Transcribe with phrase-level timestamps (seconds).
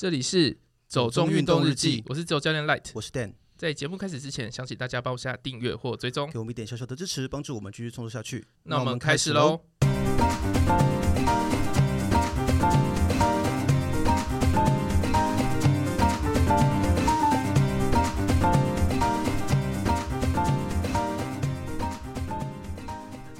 [0.00, 0.56] 这里是
[0.88, 3.34] 走中运动日记，我是自由教练 Light，我是 Dan。
[3.58, 8.46] 在节目开始之前，想请大家帮我下订阅或追踪，给我们一点小小的支持，帮助我们继续创作下去。
[8.62, 9.60] 那我们开始喽。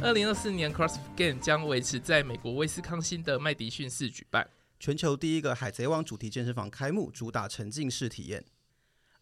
[0.03, 4.47] 二零二四年 CrossFit Games 将维持在美国威斯康星的麦迪逊市举办。
[4.81, 8.43] 全球第一个海贼王主题健身房开幕，主打沉浸式体验。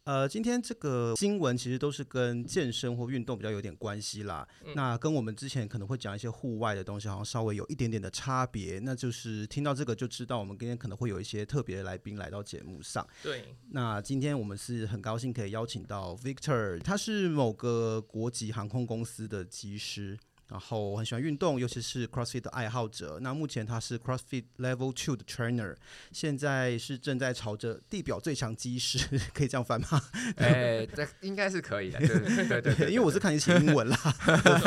[0.04, 4.46] 呃，今天这个新闻其实都是跟健身或运动比较有点关系啦。
[4.64, 8.78] 嗯、那跟我们之前可能会讲一些户外的东西，好像稍微有一点点的差别。
[8.78, 13.06] 那就是听到这个就知道，我们今天可能会有一些特别的来宾来到节目上。
[13.20, 13.44] 对。
[13.72, 20.16] 那今天我们是很高兴可以邀请到 Victor，他是某个国际航空公司的机师。
[20.48, 23.18] 然后我很喜欢运动，尤其是 CrossFit 的爱好者。
[23.20, 25.74] 那目前他是 CrossFit Level Two 的 Trainer，
[26.10, 28.98] 现在是正在朝着地表最强机师，
[29.34, 30.02] 可以这样翻吗？
[30.36, 31.98] 哎，这应该是可以的。
[32.48, 33.96] 对对对因为我是看你写英文啦。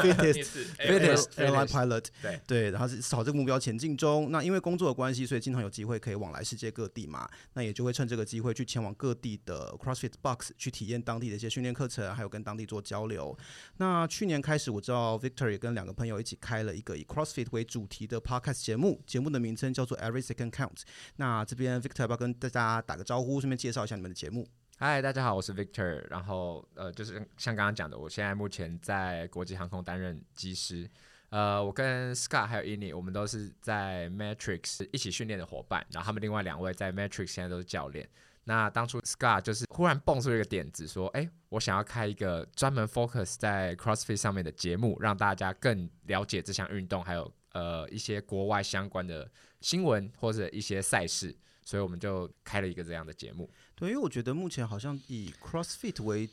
[0.01, 2.05] Fittest Fittest Airline Pilot。
[2.21, 4.31] 对对，然后是朝这个目标前进中。
[4.31, 7.27] 那因为工作的关系，所以经常有机会可以往来世界各地嘛。
[7.53, 13.35] 那也就会趁这个机会去前往各地的 CrossFit Box 去体验当地的一些训练课程，还有跟当地做交流。
[13.77, 20.81] 那去年开始，我知道 Victor 也两个朋友一起开了一个以 CrossFit 为主题的 Podcast 节目，节目的名称叫做 Every Second Count。
[21.17, 24.47] 那这边 Victor 要不要跟大家打个招呼，顺便介绍一下你们的节目？
[24.77, 26.03] 嗨，大家好，我是 Victor。
[26.09, 30.89] 然后呃，就是像刚刚讲的，我现在目前在国际航空担任机师。
[31.29, 35.85] 呃，我跟 Scott 还有 Ini，我们都是在 Matrix 一起训练的伙伴。
[35.91, 38.09] 然后他们另外两位在 Matrix 现在都是教练。
[38.43, 53.49] 那当初 Scar 就是忽然蹦出一个点子，说：“哎，我想要开一个专门 focus 在 CrossFit 上面的节目，让大家更了解这项运动，还有呃一些国外相关的新闻或者一些赛事，所以我们就开了一个这样的节目。
[53.75, 56.27] 对，因为我觉得目前好像以 CrossFit 为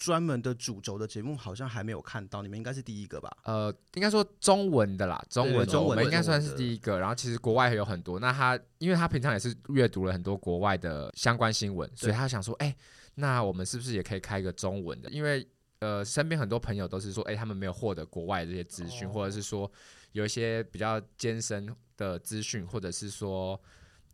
[0.00, 3.30] 专门的主轴的节目好像还没有看到，你们应该是第一个吧？
[3.44, 6.98] 呃，应该说中文的啦，中文的中文我们应该算是第一个。
[6.98, 12.76] 然后其实国外还有很多，那他因为他平常也是阅读了很多国外的相关新闻，所以他想说，哎、欸，
[13.16, 15.10] 那我们是不是也可以开一个中文的？
[15.10, 15.46] 因为
[15.80, 19.70] 呃，身边很多朋友都是说，哎、欸，他们没有获得国外的这些资讯，哦、或者是说
[20.12, 21.68] 有一些比较艰深
[21.98, 23.60] 的资讯，或者是说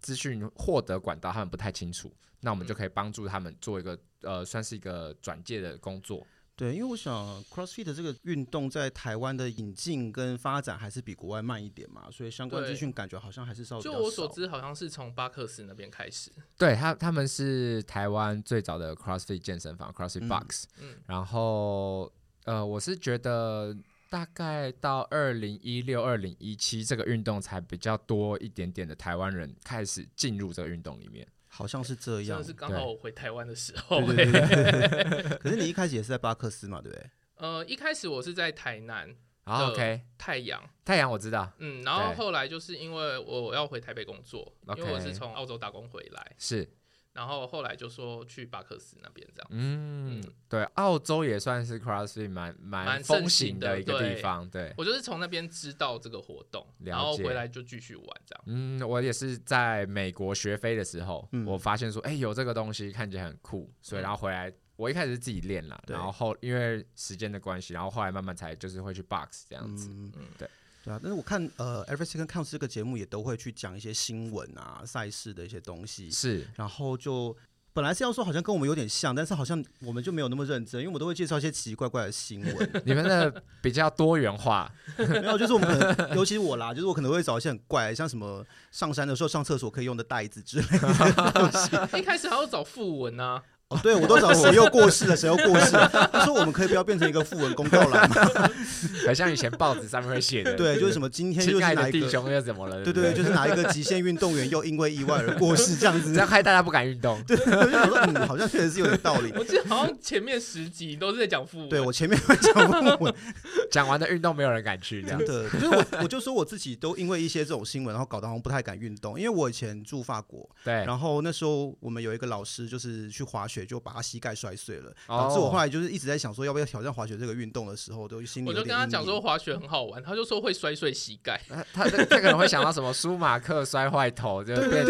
[0.01, 6.27] 资讯获得管道他们不太清楚，那我们就可以帮助他们做一个呃，算是一个转介的工作。
[6.59, 7.13] 对，因为我想
[7.51, 13.83] CrossFit 这个运动在台湾的引进跟发展还是比国外慢一点嘛，所以相关资讯感觉好像还是稍微。
[13.83, 16.31] 就我所知，好像是从巴克斯那边开始。
[16.57, 20.67] 对他，他们是台湾最早的 CrossFit 健身房 CrossFit Box。
[20.81, 20.95] 嗯。
[21.07, 22.11] 然后，
[22.45, 23.77] 呃，我是觉得
[24.09, 31.27] 大概到二零一六、二零一七这个运动才比较多一点点的台湾人开始进入这个运动里面。
[31.49, 34.01] 好像是这样，是刚好我回台湾的时候。
[35.41, 37.11] 可是你一开始也是在巴克斯嘛，对不对？
[37.37, 39.17] 呃，一开始我是在台南。
[39.45, 41.51] OK，太阳，太阳我知道。
[41.59, 46.33] 嗯，然后后来就是因为我要回台北工作，因为我是从澳洲打工回来。
[46.37, 46.69] 是。
[47.17, 58.45] 然后后来就说去巴克斯那边这样，嗯，对，澳洲也算是 CrossFit 蛮蛮风行的一个地方，对，我就是从那边知道这个活动，然后回来就继续玩这样。
[58.45, 70.47] 嗯，我也是在美国学飞的时候，我发现说，哎，有这个东西看起来很酷，所以然后回来，我一开始是自己练啦，然后后因为时间的关系，然后后来慢慢才就是会去 box 这样子，嗯，对。
[70.87, 76.09] 对啊，但是我看呃，Every Second Counts 这个节目也都会去讲一些新闻啊、赛事的一些东西。
[76.13, 77.37] 是，然后就
[77.73, 82.71] 本来是要说好像跟我们有点像，但是好像我们就没有那么认真，因为我们都会介绍一些奇奇怪怪的新闻。
[82.87, 85.77] 你们的比较多元化， 没有，就是我们可
[86.07, 91.77] 能，尤其是我啦，就是我可能会找一些很怪，像什么上山的时候上厕所可以用的袋子之类的东西。
[91.99, 93.43] 一开始还要找副文啊。
[93.69, 95.89] 哦，对，我都找谁又过世了，谁又过世了。
[96.13, 98.51] 他说我们可以不要变成一个富闻公告栏吗？
[99.05, 100.55] 很像以前报纸上面会写的。
[100.55, 102.85] 对，就是什么今天又是哪一个弟兄又怎么了？
[102.85, 107.21] 对对，就是哪一个极限运动员又因为意外而过世，这样子，这样害大家不敢运动。
[107.27, 109.33] 对，我就想说，嗯，好像确实是有点道理。
[109.37, 111.69] 我记得好像前面十集都是在讲富文。
[111.69, 113.13] 对，我前面会讲富文，
[113.69, 115.51] 讲完的运动没有人敢去，真的。
[115.51, 119.19] 就是我，我就说我自己都因为一些这种新闻，然后搞得好像不太敢运动。
[119.19, 123.56] 因为我以前住法国，对，然后那时候我们有一个老师就是去滑雪。
[123.57, 131.41] 雪就把他膝盖摔碎了，导致我后来就是一直在想说要不要挑战滑雪这个运动的时候，都心里我就跟他讲说滑雪很好玩，他就说会摔碎膝盖，
[131.73, 134.85] 他他可能会想到什么舒马克摔坏头就变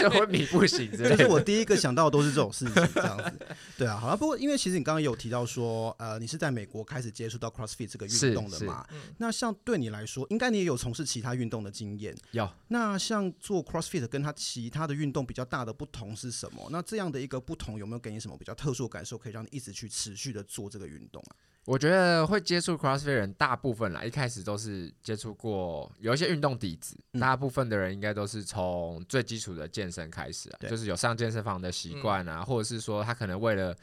[0.00, 1.16] 就昏迷不醒之类的。
[1.16, 3.46] 就是我第一个想到的都是这种事情这样子。
[3.76, 8.86] 对啊，好了，不过因为其实你刚刚有提到说，呃，你是在美国开始接触到 CrossFit 这个运动的嘛？
[9.18, 12.16] 那像对你来说，应该你也有从事其他运动的经验。
[12.30, 12.48] 有。
[12.68, 16.68] 那像做 CrossFit 跟他其他的运动比较大的不同是什么？
[16.70, 21.34] 那这样的一个不同有没有给你什么比较特殊的感受，可以让你一直去持续的做这个运动啊？
[21.64, 33.76] 我觉得会接触 CrossFit 人，大部分啦，一开始都是接触过有一些运动底子，嗯、大部分的人应该都是从最基础的健身开始啊，就是有上健身房的习惯啊，嗯、或者是说他可能为了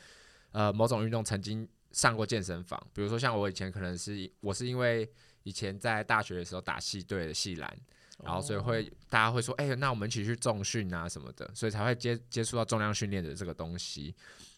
[0.54, 5.12] 呃某种运动曾经上过健身房，比如说像我以前可能是我是因为
[5.44, 7.78] 以前在大学的时候打系队的系篮。
[8.24, 14.16] 然后，所以会大家会说，哎、欸，那我们一起去重训啊什么的，所以才会接接触到重量训练的这个东西。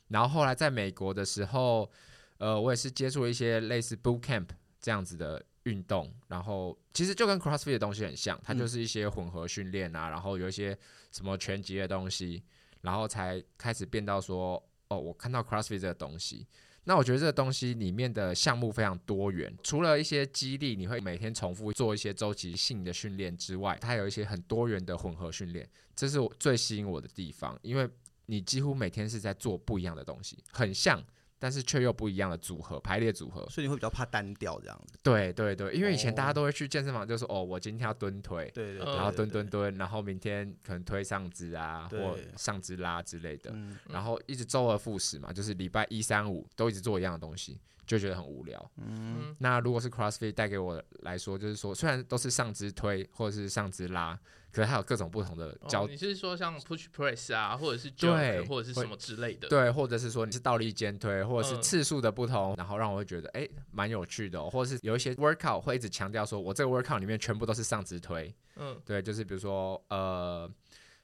[0.10, 1.90] 然后后来在美国的时候，
[2.38, 4.48] 呃，我也是接触了一些类似 boot camp
[4.80, 6.14] 这样子的运动。
[6.28, 10.78] 然后其实就跟 CrossFit 的东西很像，它就是一些混合训练啊，然后有一些
[11.12, 12.44] 什么拳击的东西，
[12.82, 16.48] 然后才开始变到说，哦，我看到 CrossFit 这个东西。
[16.86, 27.90] 那我觉得这个东西里面的项目非常多元，除了一些激励，你会每天重复做一些周期性的训练之外，它有一些很多元的混合训练，这是我最吸引我的地方，因为
[28.28, 31.04] 你几乎每天是在做不一样的东西，很像。
[31.38, 34.98] 但是却又不一样的组合排列组合，所以你会比较怕单调这样子。
[35.04, 43.54] 对对对，因为以前大家都会去健身房，就说哦，我今天要蹲腿，对对，然后蹲蹲蹲，然后明天可能推上肢啊，或上肢拉之类的，
[43.90, 48.72] 然后一直周而复始嘛，就是礼拜一、三、五都一直做一样的东西，就觉得很无聊。
[48.78, 54.20] 嗯，那如果是 CrossFit 带给我来说，就是说虽然都是上肢推或者是上肢拉。
[54.52, 59.50] 可是它有各种不同的教、哦，你是说像 push press 啊，或者是 jerk 对或者是什么之类的？
[59.50, 64.50] 对，或者是说你是倒立肩推，或者是次数的不同，嗯、然后让我会觉得哎，蛮有趣的、哦。
[64.50, 68.34] 或者是有一些 workout 会一直强调说，我这个 workout 里面全部都是上肢推。
[68.56, 70.50] 嗯，对，就是比如说呃，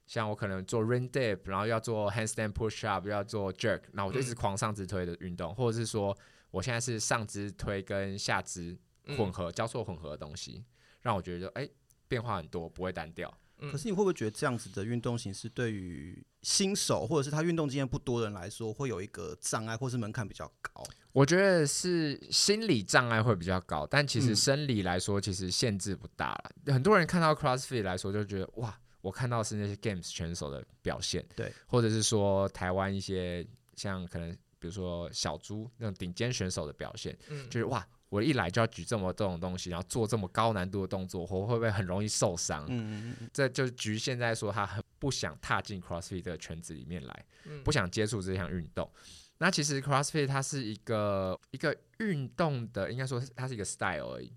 [0.08, 6.18] 像我可能做 ring dip，然后要做 handstand push up，要做 jerk，那我就一直狂上肢推的运动，嗯、或者是说
[6.52, 8.78] 我现在是上肢推跟下肢
[9.18, 10.64] 混合、嗯、交错混合的东西，
[11.02, 11.68] 让我觉得哎，
[12.08, 13.36] 变化很多，不会单调。
[13.72, 20.84] 可是你会不会觉得这样子的运动形式对于新手或者是他运动经验不多的人来说，会有一个障碍，或是门槛比较高？
[21.12, 26.52] 我觉得是心理障碍会比较高，但其实生理来说，其实限制不大了。
[26.66, 33.46] 嗯、很多人看到 CrossFit 来说，就觉得哇，我看到是那些 Games 选手的表现，对，或者是说台湾一些
[33.76, 37.86] 像可能比如说小猪那种顶尖选手的表现，嗯，就是哇。
[38.12, 42.66] 我一来就要举这么重的东西，然后做这么高难度的动作，我会不会很容易受伤？
[42.68, 47.26] 嗯嗯，这就局限在说他很不想踏进 CrossFit 的圈子里面来，
[47.64, 48.92] 不想接触这项运动。
[49.38, 54.34] 那其实 CrossFit 它是一个一个运动的，应该说它是一个 style 而已。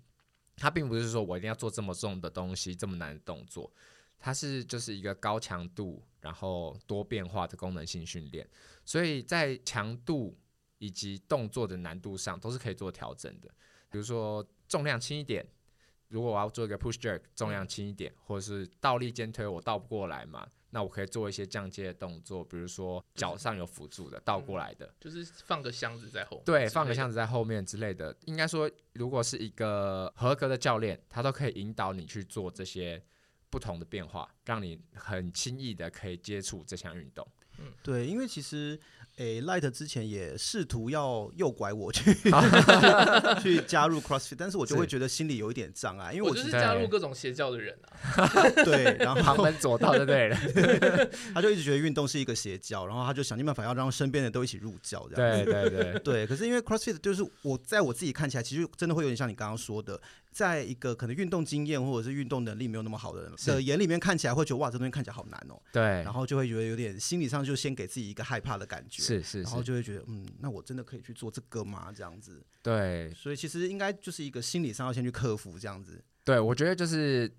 [0.55, 3.69] 它并不是说我一定要做这么重的东西，这么难的动作。
[4.25, 8.49] 它是就是一个高强度，然后多变化的功能性训练。
[8.83, 10.35] 所以在强度
[10.79, 13.47] 以及动作的难度上都是可以做调整的。
[13.87, 15.45] 比如说重量轻一点，
[16.07, 28.17] 如果我要做一个 push jerk，重量轻一点，或者是倒立肩推，我倒不过来嘛，那我可以做一些降阶的动作，比如说脚上有辅助的倒过来的，就是放个箱子在后面，对，放个箱子在后面之类的。
[28.25, 32.99] 应该说，如果是一个合格的教练，他都可以引导你去做这些
[33.55, 37.25] 不同的变化，让你很轻易的可以接触这项运动。
[37.59, 38.77] 嗯，对，因为其实。
[39.17, 42.13] 诶，Light 之前也试图要诱拐我去
[43.41, 48.27] 去加入 CrossFit，但是我就会觉得心里有一点障碍，因为我，我就是加入各种邪教的人啊。
[48.65, 50.37] 对，然后 旁门左道就对了。
[51.33, 55.45] 他就一直觉得运动是一个邪教，然后他就想尽办法要让身边的都一起入教，这样。
[55.45, 56.27] 对对对对。
[56.27, 59.97] 可是因为 CrossFit 就是我在我自己看起来，其实真的会有点像你刚刚说的。
[60.35, 65.57] 在一个可能运动经验或者是运动能力没有那么好的人的眼里面看起来会觉得哇，这东西看起来好难哦。
[65.71, 69.01] 对，然后就会觉得有点心理上就先给自己一个害怕的感觉。
[69.01, 69.43] 是是。
[69.43, 71.89] 然后就会觉得嗯，那我真的可以去做这个吗？
[71.95, 72.45] 这样子。
[72.61, 73.13] 对。
[73.13, 76.03] 所以其实应该就是一个心理上要先去克服这样子。
[76.25, 77.33] 对，我觉得就是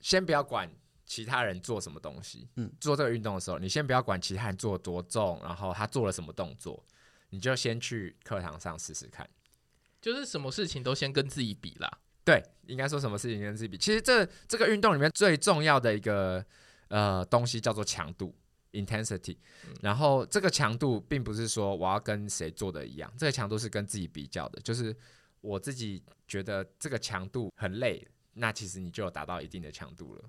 [0.00, 0.66] 先不要管
[1.04, 2.48] 其他人做什么东西。
[2.56, 2.72] 嗯。
[2.80, 6.82] 做这个运动的时候，你先不要管其他人做多重，然后他做了什么动作，
[7.28, 9.28] 你就先去课堂上试试看。
[10.00, 11.98] 就是什么事情都先跟自己比啦。
[12.24, 13.76] 对，应该说什么事情跟自己比？
[13.76, 16.44] 其实这这个运动里面最重要的一个
[16.88, 18.34] 呃东西叫做强度
[18.72, 19.36] （intensity）。
[19.80, 24.60] 然后这个强度并不是说我要跟谁做的一样，这个强度是跟自己比较的。
[24.60, 24.94] 就是
[25.40, 30.24] 我自己觉得这个强度很累，那其实你就有达到一定的强度了。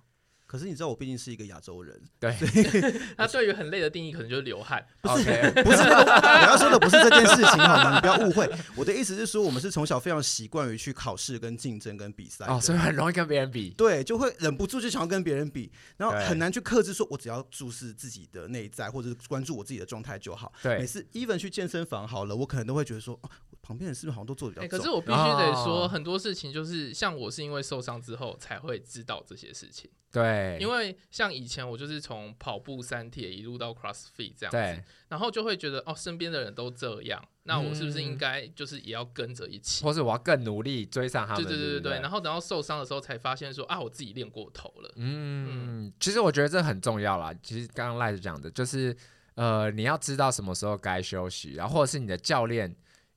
[0.54, 2.32] 可是你知道我毕竟是一个亚洲人，对，
[3.18, 4.86] 他对于很累的定义可能就是流汗。
[5.02, 5.24] 不是.
[5.64, 7.96] 不是，我要说的不是这件事情，好吗？
[7.96, 8.48] 你不要误会。
[8.76, 13.72] 我的意思是说，我们是从小非常习惯于去考试、跟竞争、跟比赛，哦，所以很容易跟别人比。
[13.72, 20.54] 对，就会忍不住就想要跟别人比，然后很难去克制，说我只要注视自己的内在，或者关注我自己的状态就好。
[20.62, 23.30] 对，每次 even 去健身房好了，我可能都会觉得说，哦，
[23.64, 24.78] 旁边人是不是好像都做的比较重？
[24.78, 29.90] 可是我必须得说，很多事情就是像我是因为受伤之后才会知道这些事情。
[30.12, 41.44] 对，因为像以前我就是从跑步、三铁一路到 CrossFit 这样子，然后就会觉得哦，身边的人都这样，那我是不是应该就是也要跟着一起，或是我要更努力追上他们？
[41.44, 42.00] 对对对对对。
[42.02, 44.94] 然后等到受伤的时候，才发现说啊，我自己练过头了。
[44.98, 47.34] 嗯，嗯，其实我觉得这很重要啦。
[47.42, 48.96] 其实刚刚赖子讲的就是，
[49.34, 52.76] 呃，你要知道什么时候该休息，然后或者是你的教练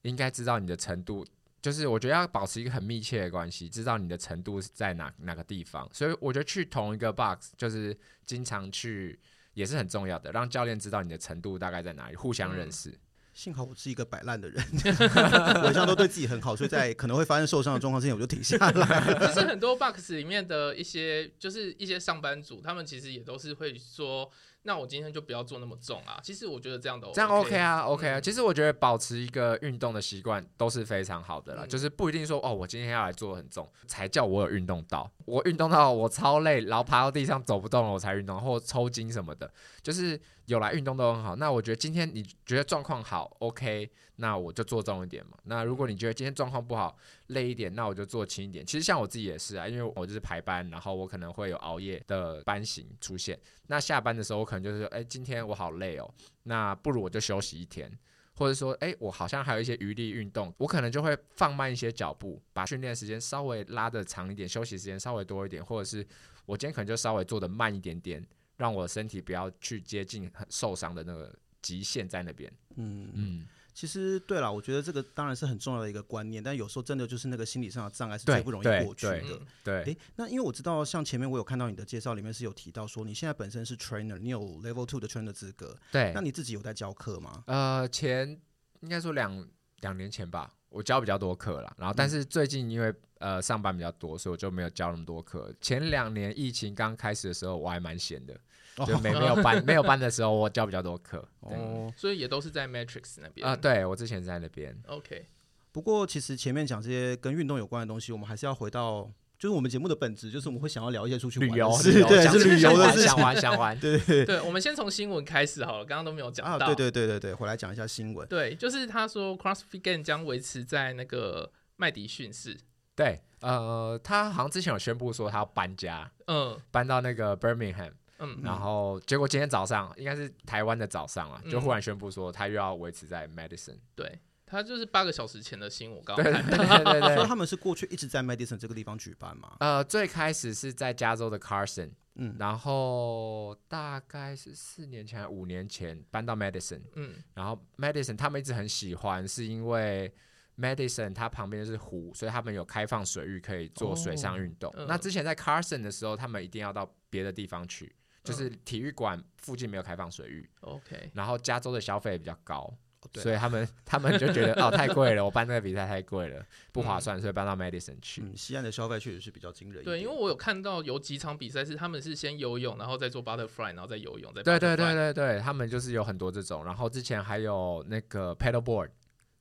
[0.08, 1.26] 应该知道你的程度。
[1.62, 9.18] 就是我觉得要保持一个很密切的关系，知道你的程度是在哪哪个地方，所以我觉得去同一个 box 就是经常去
[9.54, 12.90] 也是很重要的，让教练知道你的程度大概在哪里，互相认识。
[12.90, 12.98] 嗯、
[13.34, 14.64] 幸好我是一个摆烂的人，
[15.64, 19.00] 我一向都对自己很好，所以在可能会发生受伤的状况之前，我就停下来。
[19.26, 24.30] 其实很多 box 里面的一些就是一些上班族，他们其实也都是会说。
[24.66, 26.18] 那我今天就不要做那么重啊！
[26.22, 28.20] 其实我觉得这样的、OK、这样 OK 啊，OK 啊。
[28.20, 35.10] 其实我觉得保持一个运动的习惯都是非常好的啦，嗯、就是不一定说哦，我今天要来做很重才叫我有运动到。
[35.24, 39.48] 我运动到我超累，然后爬到地上走不动了，我才运动，或抽筋什么的，
[39.80, 41.36] 就是有来运动都很好。
[41.36, 43.88] 那我觉得今天你觉得状况好，OK。
[44.18, 45.36] 那我就做重一点嘛。
[45.44, 46.96] 那如果你觉得今天状况不好，
[47.28, 48.64] 累一点，那我就做轻一点。
[48.64, 53.38] 其实像我自己也是啊，因为我就是排班，然后我可能会有熬夜的班型出现。
[53.66, 56.14] 那下班的时候，我可能就是说，哎，今天我好累哦，
[56.44, 57.90] 那不如我就休息一天，
[58.34, 66.06] 或者说，哎，我好像还有一些余力运动，我可能就会放慢一些脚步，把训练时间稍微拉的长一点，休息时间稍微多一点，或者是
[66.44, 68.24] 我今天可能就稍微做的慢一点点，
[68.56, 72.52] 让我的身体不要去接近很受伤的那个极限在那边。
[72.76, 73.12] 嗯嗯。
[73.14, 79.38] 嗯其实对了，我觉得这个当然是很重要的一个观念，但有时候真的就是那个心理上的障碍是最不容易过去的。
[79.62, 85.76] 对，哎，那因为我知道，像前面我有看到你的介绍里面是有提到说，你现在本身是 trainer，你有 level two 的 trainer 资格。
[85.92, 87.44] 对，那你自己有在教课吗？
[87.48, 88.40] 呃，前
[88.80, 89.46] 应该说两
[89.80, 95.54] 两年前吧，我教比较多课了，然后但是最近因为呃上班比较多，所以我就没有教那么多课。
[95.60, 98.40] 前两年疫情刚开始的时候，我还蛮闲的。
[98.84, 103.56] 就没没有班没有班的时候，我教比较多课哦，所以也都是在 Matrix 那边啊。
[103.56, 104.76] 对，我之前在那边。
[104.86, 105.26] OK，
[105.72, 113.74] 不过其实前面讲这些跟运动有关的东西，我们还是要回到，就是我们节目的本质，就是我们会想要聊一些出去旅游，是，对，是旅游的，想玩想玩。
[113.80, 116.66] 对对，我们先从新闻开始好了，刚刚都没有讲到。
[116.66, 118.28] 对对对对对，回来讲一下新闻。
[118.28, 122.58] 对，就是他说 CrossFit Games 将维持在那个麦迪逊市。
[122.94, 127.92] 对，呃，他好像之前有宣布说他要搬家，嗯，搬到那个 Birmingham。
[128.18, 133.78] 嗯，然后结果今天早上应该是台湾的早上啊，就忽然宣布说他又要维持在 Medicine，。
[133.94, 136.56] 对，他就是八个小时前的新闻，我刚刚看到。
[136.56, 139.56] 对对对对，所以他们是过去一直在 Madison 这个地方举办吗？
[139.60, 150.10] 呃，最开始是在加州的 Carson，嗯，然后大概是四年前、五年前搬到 Madison，嗯，然后 Madison 他们一直很喜欢，是因为
[150.56, 154.72] Madison 它旁边是湖，所以他们有开放水域可以做水上运动。
[154.74, 157.94] 哦，那之前在 Carson 的时候，他们一定要到别的地方去。
[158.26, 161.10] 就是体育馆附近没有开放水域，OK。
[161.14, 162.72] 然后加州的消费也比较高，
[163.14, 168.22] 所以他们他们就觉得哦太贵了，我办那个比赛太贵了，不划算，所以搬到 Madison 去。
[168.22, 169.84] 嗯，西岸的消费确实是比较惊人。
[169.84, 176.64] 对，因为我有看到有几场比赛是他们是先游泳，然后再做 butterfly，然后再游泳，再对对对对对，他们就是有很多这种。
[176.64, 178.90] 然后之前还有那个 paddleboard，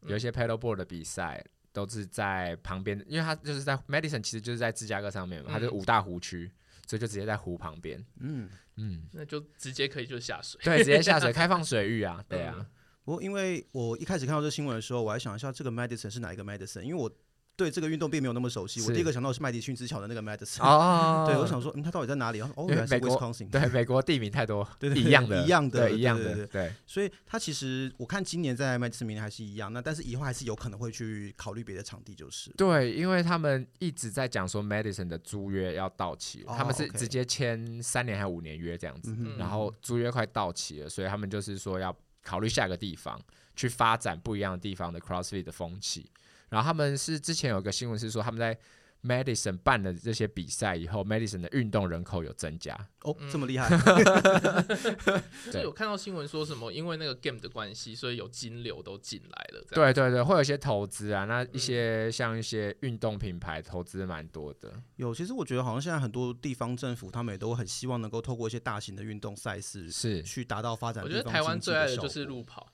[0.06, 6.52] 有一些 paddleboard 的比赛都是在旁边，因为它就是在 Madison，其实就是在芝加哥上面嘛，它就是五大湖区。
[6.86, 12.56] 所以就直接在湖旁边，嗯嗯，那就直接可以就下水， 对，直接下水， 开放水域啊，对啊。
[12.58, 12.66] 嗯、
[13.04, 17.12] 不过因为我一开始看到这新闻的时候，我还想一下这个 medicine 是哪一个 medicine，因为我。
[17.56, 20.62] 对这个运动并没有那么熟悉，我第一个想到的是麦迪逊之桥的那个 Madison。
[20.62, 22.42] 哦， 对，我想说，嗯，它到底在哪里？
[22.42, 23.50] 哦，原来是 Wisconsin。
[23.50, 26.74] 对，美国地名太多，对一样的，一样的，一样的，对。
[26.86, 32.52] 所以他其实我看今年在麦迪逊明年还是一样，那但是以后还是有可能会去考虑别的场地，就是。
[32.58, 43.18] 对，因为他们一直在讲说 Madison 的租约要到期，他们是直接签三年还五年约这样子，然后租约快到期了，所以他们就是说要考虑下个地方
[43.56, 46.10] 去发展不一样的地方的 CrossFit 的风气。
[46.50, 48.58] 然后他们是之前有个新闻是说他们在
[49.04, 52.76] Madison 办了这些比赛以后，Madison 的运动人口有增加。
[53.04, 53.70] 哦，这么厉害！
[55.54, 59.64] 就有看到新闻说什么，因为那个 game 的关系，所以有金流都进来了。
[59.70, 64.74] 对对对，会有一些投资啊，那一些像一些运动品牌投资蛮多的。
[64.96, 71.04] 有，其实我觉得好像现在很多地方政府他们也都很希望能够透过一些大型的运动赛事，是去达到发展。
[71.04, 72.68] 我觉得台湾最爱的就是路跑。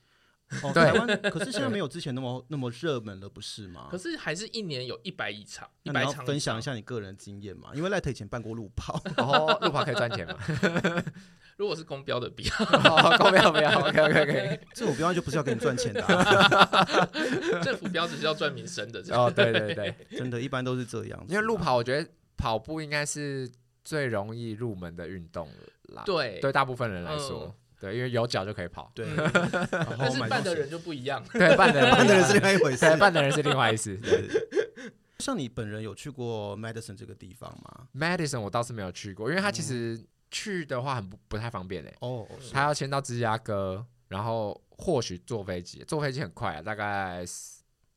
[0.63, 3.87] 哦，台湾 可是现在没有之前那么那么热门了，不是吗？
[3.89, 6.25] 可是还是一年有一百一场，一百场。
[6.25, 7.69] 分享一下你个人经验嘛？
[7.73, 10.37] 因为赖特以前办过路跑， 哦，路跑可以赚钱嘛？
[11.57, 12.53] 如果是公标的比较，
[13.17, 14.59] 公标不要，OK OK OK。
[14.73, 16.01] 政府标就不是要给你赚钱的，
[17.63, 18.99] 政府标只是要赚民生的。
[19.11, 21.25] 哦，对对对，真的，一般都是这样。
[21.29, 23.47] 因为路跑，我觉得跑步应该是
[23.83, 26.03] 最容易入门的运动了啦。
[26.03, 27.55] 对，对大部分人来说。
[27.81, 28.91] 对，因为有脚就可以跑。
[28.93, 29.07] 对，
[29.97, 31.23] 但是办的人就不一样。
[31.33, 32.97] 对，办的人办的人是另外一回事。
[32.97, 33.97] 办的人是另外一回事。
[33.97, 34.29] 对，
[35.17, 41.91] 像你本人有去过 Madison 这个地方吗？Madison 我倒是没有去过，因为他其实去的话很不不太方便嘞。
[42.01, 42.27] 哦。
[42.53, 47.25] 他要先到芝加哥，然后或许坐飞机，坐飞机很快啊，大概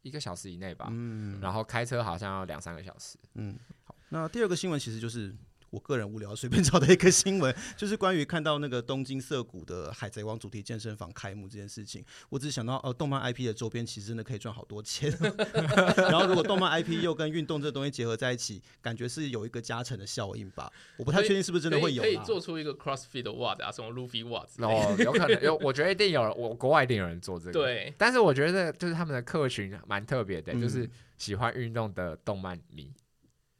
[0.01, 0.89] 一个小时以内吧。
[0.91, 1.39] 嗯。
[1.43, 3.19] 然后开车好像要两三个小时。
[3.35, 3.55] 嗯。
[3.85, 5.35] 好，那第二个新闻其实就是。
[5.75, 12.05] 我个人无聊，随便找的一个新闻，就是关于看到那个东京涩谷的海贼王主题健身房开幕这件事情。
[12.29, 15.13] 我只是想到，哦，动漫 IP 的周边其实真的可以赚好多钱。
[15.97, 20.73] 然后，如果动漫 IP 又跟运动这个东西结合在一起，感觉是有一个加成的效应吧。
[20.97, 22.09] 我不太确定是不是真的会有可。
[22.09, 24.63] 可以做出一个 CrossFit 的袜子啊，什么 Luffy 袜子。
[24.63, 27.53] 哦，有可能有，我觉得一定有人，我国外一定有人做这个。
[27.53, 30.89] 对，但是我觉得就是他们的客群蛮特别的，嗯、就是
[31.19, 32.93] 喜欢运动的动漫迷。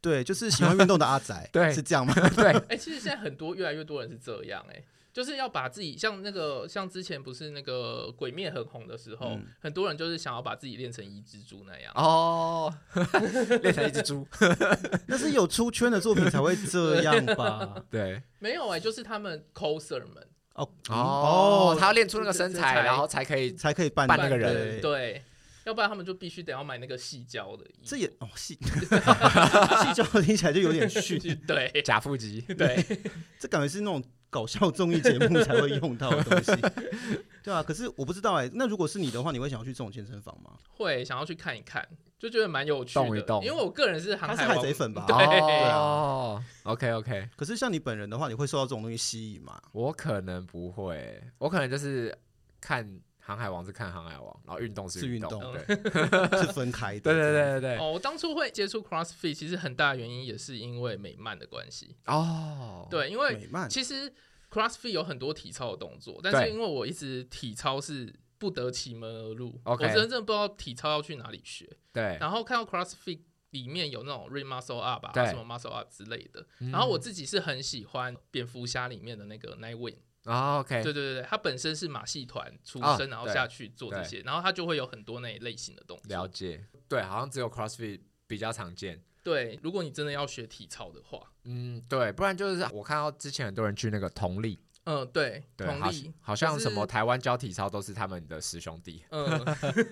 [0.05, 2.13] 对，就是喜欢运动的阿宅， 对，是这样吗？
[2.37, 12.71] 对， 哎、欸，其实现在很多越来越多人是这样、欸，哎，就是要把自己像那个像之前不是那个鬼灭很红的时候，嗯、很多人就是想要把自己练成一只猪那样哦，
[13.63, 14.27] 练成一只猪，
[15.07, 17.83] 那是有出圈的作品才会这样吧？
[17.89, 25.23] 对，没有哎、欸，就是他们 coser 们哦哦，他要练出那个身材，然后才可以才可以扮那个人，对。
[25.65, 27.65] 要不然他们就必须得要买那个细胶的。
[27.83, 31.19] 这也哦细 细胶听起来就有点逊。
[31.45, 32.39] 对，假腹肌。
[32.57, 32.83] 对，
[33.39, 36.51] 这感觉是那种搞笑综艺节目才会用到的东西。
[37.43, 40.51] 对啊，可是我不知道哎、欸，那如果是你的话，你会想要去这种健身房吗？
[40.69, 41.83] 会，想要去看一看，
[42.19, 43.03] 就觉得蛮有趣的。
[43.03, 43.43] 动一动。
[43.43, 45.05] 因为我个人是航海海贼粉吧。
[45.07, 45.15] 对
[45.71, 46.43] 哦。
[46.63, 47.27] OK OK。
[47.35, 49.59] 可是像你本人的话，你会受到这种东西吸引吗？
[49.71, 52.15] 我可能不会，我可能就是
[52.61, 52.99] 看。
[53.27, 55.75] 航海王是看航海王，然后运动是运动，动对，
[56.39, 56.99] 是分开的。
[56.99, 57.77] 对对对对对。
[57.77, 61.95] 哦，我当初会接触 CrossFit，其实很大的原因也是因为美漫的关系。
[62.05, 64.13] 哦，对，因为其实
[64.51, 71.67] CrossFit 有很多体操的动作，但是因为我一直体操是不得其门而入，我真正不知道体操要去哪里学。
[71.91, 72.19] 对。
[72.21, 79.97] 然后看到 CrossFit 里面有那种 Ring Muscle Up 啊，什么 Muscle Up 之类的，然后我自己是很喜欢蝙蝠侠里面的那个 Nightwing。
[80.25, 86.09] 哦，OK，对对对，他本身是马戏团出身，然后下去做这些，然后他就会有很多那一类型的动作。
[86.09, 89.01] 了解，对，好像只有 CrossFit 比较常见。
[89.23, 94.59] 对，如果你真的要学体操的话，嗯，对，不然就是我看到之前很多人去那个同力。
[94.85, 99.03] 嗯，对，对，好，好像什么台湾教体操都是他们的师兄弟。
[99.09, 99.25] 嗯，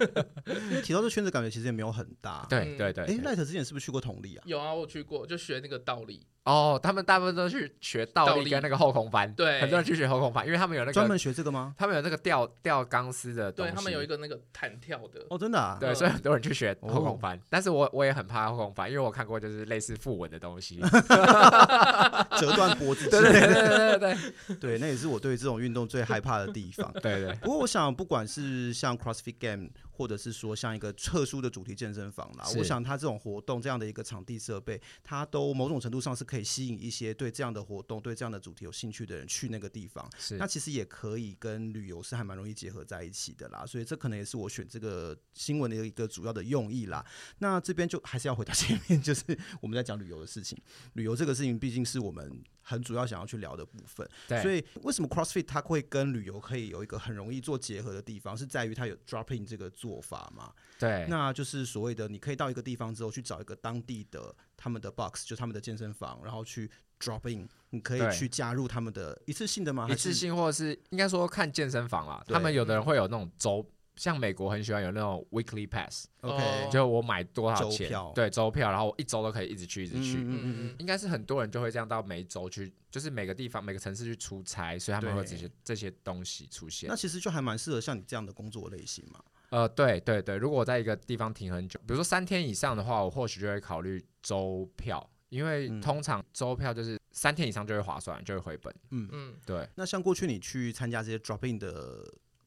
[0.45, 2.45] 因为体操这圈子感觉其实也没有很大。
[2.49, 3.05] 对 对对。
[3.05, 4.43] 哎，赖特之前是不是去过同力啊？
[4.45, 6.25] 有啊，我去过，就学那个倒立。
[6.43, 9.33] 哦，他们大部分都去学倒立跟那个后空翻。
[9.33, 11.73] 对，很多人去学后空翻，因为他们有那个专门学这个吗？
[11.77, 13.71] 他们有那个吊吊钢丝的东西。
[13.71, 15.25] 对，他们有一个那个弹跳的。
[15.29, 15.77] 哦，真的啊？
[15.79, 17.39] 对，所以很多人去学后空翻。
[17.49, 20.81] 但是我我也很怕后空翻，因为我看过就是类似副文的东西，
[22.37, 23.09] 折断脖子。
[23.09, 25.63] 对对对对对对，那也是我对这种。
[25.63, 27.33] 运动最害怕的地方， 对对。
[27.35, 40.05] 不过我想，不管是像 CrossFit Game，或者是说像一个特殊的主题健身房啦，我想它这种活动这样的一个场地设备，它都某种程度上是可以吸引一些对这样的活动、对这样的主题有兴趣的人去那个地方。
[40.17, 43.65] 是，那其实也可以跟旅游是还蛮容易结合在一起的啦。
[43.65, 47.05] 所以这可能也是我选这个新闻的一个主要的用意啦。
[47.37, 49.23] 那这边就还是要回到前面，就是
[49.61, 50.61] 我们在讲旅游的事情。
[50.93, 54.09] 旅游这个事情毕竟是我们很主要想要去聊的部分。
[54.27, 60.51] 对，所以为什么 CrossFit 它会跟旅游可以有一个很容易做结合的地方，是在于它有 Drop-in 这个做法嘛？
[60.79, 69.87] 对，那就是所谓的你可以到一个地方之后去找一个当地的他们的 box，就他们的健身房，然后去 Drop-in，你可以去加入他们的一次性的吗？
[69.89, 73.69] 一次性，或者是应该说看健身房啦，他们有的人会有那种周。
[73.95, 80.17] 像美国很喜欢有那种 weekly pass，OK，就我买多少钱，对，周票，然后我一周都可以一直去，一直去。
[80.17, 86.89] 嗯嗯嗯，应该是很多人就会这样到每一周去，就是每个地方、每个城市去出差，所以他们会有这些这些东西出现。
[86.89, 89.19] 那其实就还蛮适合像你这样的工作类型嘛。
[89.49, 98.73] 呃，对对对，如果我在一个地方停很久，比如说三天以上的话，我或许就会考虑周票，因为通常周票就是三天以上就会划算，就会回本。
[98.89, 99.69] 嗯嗯，对。
[99.75, 102.03] 那像过去你去参加这些 drop in 的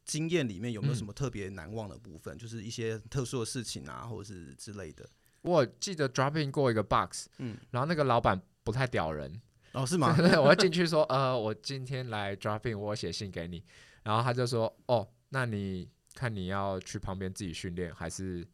[0.07, 2.35] 经验里面，有没有什么特别难忘的部分？
[2.35, 5.07] 嗯、就是一些特殊的事情啊，或者是之类的。
[5.43, 9.39] 我记得 drop in 过一个 box，嗯，然后那个老板不太屌人。
[9.73, 10.17] 哦，是吗？
[10.41, 13.63] 我要进去说，呃，我今天来 drop in，我写信给你。
[14.05, 18.47] 然后他就说，哦，那你看你要去旁边自己训练，还是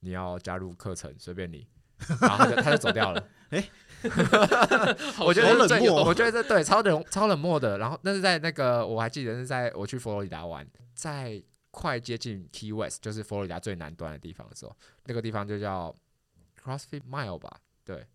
[0.00, 1.66] 你要加入课程，随便你。
[2.20, 3.28] 然后他就他就走掉了。
[3.50, 3.68] 哎，
[5.20, 7.78] 我觉得冷漠，我觉得这对超冷超冷漠的。
[7.78, 15.94] 然后那是在那个我还记得是在我去佛罗里达玩，在快接近 Key West，就是佛罗里达最南端的地方的时候，那个地方就叫
[16.62, 18.06] CrossFit Mile 吧，对。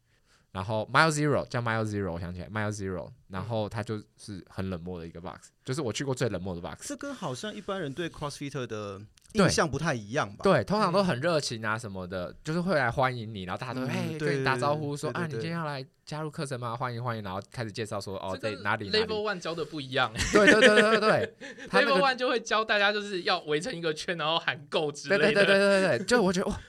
[0.51, 6.87] 然后 Mile Zero 叫 Mile Zero，我想起来 Mile Zero，然后它就是很冷漠的一个 box，就是我去过最冷漠的 box。
[6.89, 9.01] 这跟好像一般人对 CrossFitter 的
[9.33, 10.43] 印象不太一样吧？
[10.43, 16.75] 对，通常都很热情啊什么的，就是会来欢迎你，然后大家都哎跟你打招呼说啊，你今天要来加入课程吗？
[16.75, 20.13] 欢迎欢迎，然后开始介绍说哦，在哪里 Level One 教的不一样。
[20.31, 21.33] 对对对对对，
[21.71, 25.23] Level One 就会教大家就是要围成一个圈，然后喊 Go 之类的。
[25.25, 26.59] 对对对对对对，就我觉得哇。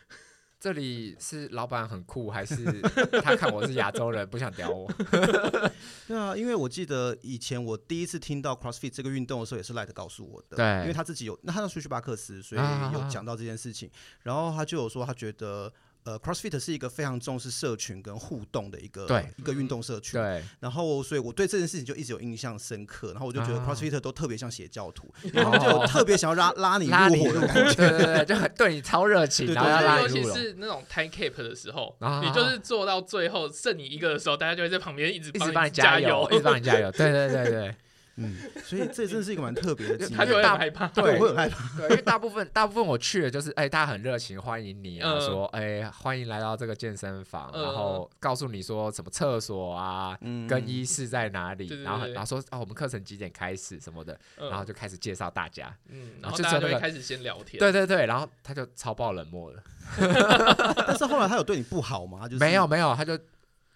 [0.64, 2.80] 这里是老板很酷，还是
[3.22, 4.90] 他看我是亚洲人不想屌我？
[6.08, 10.56] 对啊，因为我记得以前我第一次听到 CrossFit 这个运动的时候，也是 Light 告诉我的。
[10.56, 12.60] 对，因为他自己有，那他要出去巴克斯，所以
[12.94, 15.70] 有讲到这件事情，啊、然后他就有说他觉得。
[16.04, 20.20] 呃，CrossFit 是一个非常重视社群跟互动的一个一个运动社群。
[20.20, 20.42] 对。
[20.60, 23.12] 然后，所以我对这件事情就一直有印象深刻。
[23.12, 26.86] 然后我就觉得 CrossFit 都特别像邪教徒， 然后就特别想要拉 拉你
[27.18, 27.74] 入伙的感觉。
[27.74, 29.52] 对对对，就很 对你超热情。
[29.54, 29.64] 然
[29.96, 36.90] 后尤其是那种 time cap 的时候，你就是做到最后剩你一个的时候，大家就会在旁边一直一直帮你加油，一直帮你加油。
[36.92, 37.74] 对对对对。
[38.16, 40.16] 嗯，所以这真的是一个蛮特别的 经验。
[40.16, 41.68] 他就会害怕，对，会很害怕。
[41.76, 50.16] 对，因为大部分大部分我去的就是，哎，大家很热情欢迎你啊，说，哎，欢迎来到这个健身房，然后告诉你说什么厕所啊，
[50.48, 57.58] 更衣室在哪里，然后然后说，哦，我们课程几点开始什么的，然后就开始介绍大家，嗯，然后大家就会开始先聊天。
[57.58, 59.62] 对对对，然后他就超爆冷漠了。
[60.86, 62.28] 但是后来他有对你不好吗？
[62.28, 63.18] 就是没有没有，他就。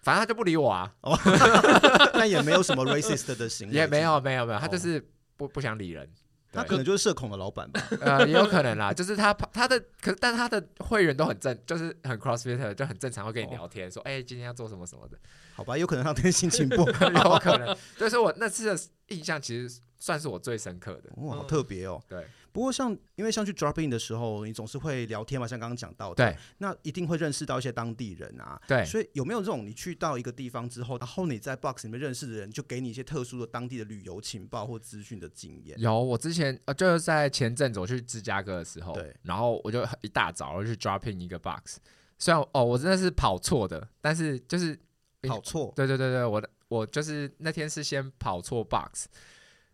[0.01, 0.91] 反正他就不理我啊，
[2.15, 6.09] 那也没有什么 racist 的行为，也没有没有没有，他就是不不想理人，
[6.51, 15.17] 他可能就是社恐的老板吧，呃，也有可能啦， 就是他他的可是但他的会员都很正，就是很 CrossFit 就很正常，会跟你聊天，说哎今天要做什么什么的，
[15.53, 22.25] 好吧，有可能他今天心情不好， 有可能，所以说我那次的印象其实算是我最深刻的，哇，好特别哦，对。
[22.51, 35.79] 不过像，因为像去 drop in 的时候，你总是会聊天嘛，像刚刚讲到的，对，那一定会认识到一些当地人啊，对，所以有没有这种你去到一个地方之后，然后你在 box 里面认识的人，就给你一些特殊的当地的旅游情报或资讯的经验？
[35.79, 41.77] 有，我之前呃就是在前阵子我去芝加哥的时候，对，然后我就一大早我就去 drop in 一个 box，
[42.17, 44.77] 虽然哦我真的是跑错的，但是就是
[45.23, 49.07] 跑错，对对对对，我的我就是那天是先跑错 box。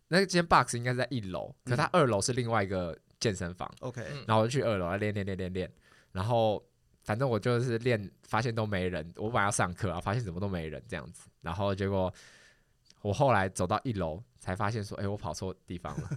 [0.07, 3.71] 那间 box 应该是在一楼，可它二楼是另外一个健身房。
[3.79, 5.71] OK，然后我就去二楼练练练练练，
[6.11, 6.63] 然后
[7.03, 9.11] 反正我就是练，发现都没人。
[9.17, 12.13] 我本来要上课啊，发现怎么都没人这样子，然后结果
[13.01, 14.21] 我后来走到一楼。
[14.45, 16.07] 才发现说，哎、欸，我跑错地方了。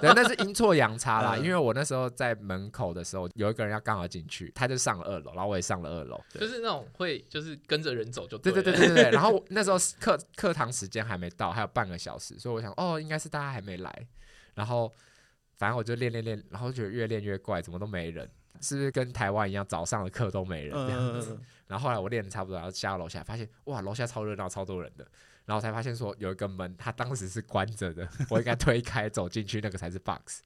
[0.00, 1.36] 对，那是阴错阳差啦。
[1.36, 6.18] 因为我那时候在门口的时候，有一个人要刚好进去，他就上了二楼，然后我也上了二楼。
[6.30, 8.50] 就是那种会，就是跟着人走就对。
[8.50, 9.10] 对对对对对。
[9.10, 14.08] 然后那时候课课堂时间还没到，还有半个小时，所以我想，哦，应该是大家还没来。
[14.54, 14.90] 然后
[15.58, 18.26] 反正我就练练练，然后觉得越练越怪，怎么都没人，
[18.62, 21.38] 是不是跟台湾一样，早上的课都没人这样子？
[21.68, 25.06] 然后后来我练的差不多，然后下楼下发现，哇，楼下超热闹，超多人的。
[25.48, 30.42] 然后才发现说有一个门，它当时是关着的， 我应该推开走进去，那个才是 box。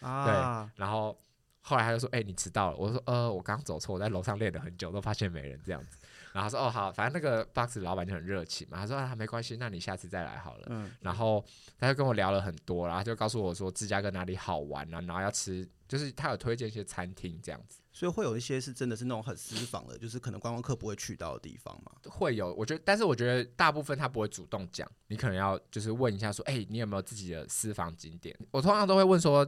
[0.00, 0.80] 啊，对。
[0.80, 1.14] 然后
[1.60, 5.98] 后来他就说：“哎、欸，你迟到了。”我说：“呃，我刚走错，我在楼上练了很久，都发现没人这样子。”
[6.32, 10.66] 然后他说：“哦，好，反正那个 box 老板就很热情嘛。”他说：“啊，没关系，那你下次再来好了。
[10.70, 11.44] 嗯”然后
[11.78, 17.80] 他就跟我聊了很多，然后就告诉我说芝加哥哪里好玩啊，然后要吃，就是他有推荐一些餐厅这样子。
[17.98, 21.90] 所以会有一些是真的是那种很私房的，就是可能观光客不会去到的地方嘛。
[22.04, 28.38] 会有，我觉得，但是我觉得大部分他不会主动讲，你可能要就是问一下说，哎、你有没有自己的私房景点？
[28.52, 29.44] 我通常都会问说。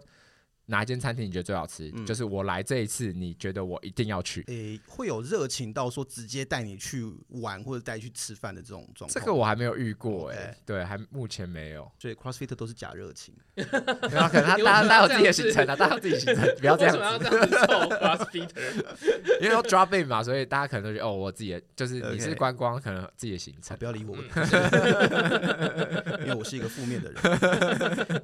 [0.70, 1.90] 哪一间餐厅你觉得最好吃？
[1.94, 4.42] 嗯、就是我来这一次，你觉得我一定要去。
[4.46, 9.12] 诶、欸，会有热情到说直接带你去玩或者带你去吃饭的这种状况？
[9.12, 11.90] 这个我还没有遇过、欸，哎，对，还目前没有。
[11.98, 17.00] 所以 CrossFit 都是假热情，没有可能他 大家大家有自己的行程啊，大家有自己行程， 不要这样子。
[17.02, 18.50] 要这样子凑 CrossFit，
[19.42, 24.16] 因为要 drop in 嘛，所以大家可能都觉得哦，我自己的就是你是观光，可能自己的行程，不要理我，
[26.20, 27.20] 因为我是一个负面的人。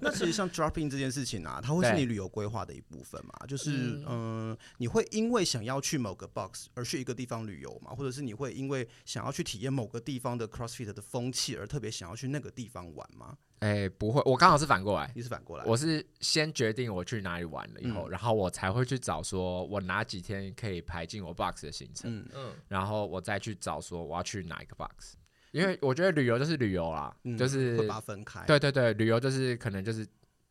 [0.01, 3.47] 那其实像 drop in 这件事情啊，它会是你旅游规划的一部分嘛？
[3.47, 3.71] 就是
[4.07, 7.95] 嗯、呃，你会因为想要去某个 box 而去一个地方旅游嘛？
[7.95, 13.39] 或者是你会因为想要去体验某个地方的 CrossFit 的风气而特别想要去那个地方玩吗？
[13.61, 25.17] 哎、欸，不会，我刚好是反过来，你是反过来，我是先决定我去哪里玩了以后，嗯、然后我才会去找说我哪几天可以排进我 box 的行程，嗯嗯，然后我再去找说我要去哪一个 box。
[25.53, 28.45] 因为我觉得旅游就是旅游啦，嗯、就是会把它分开。
[28.45, 30.07] 对对对，旅游就是可能就是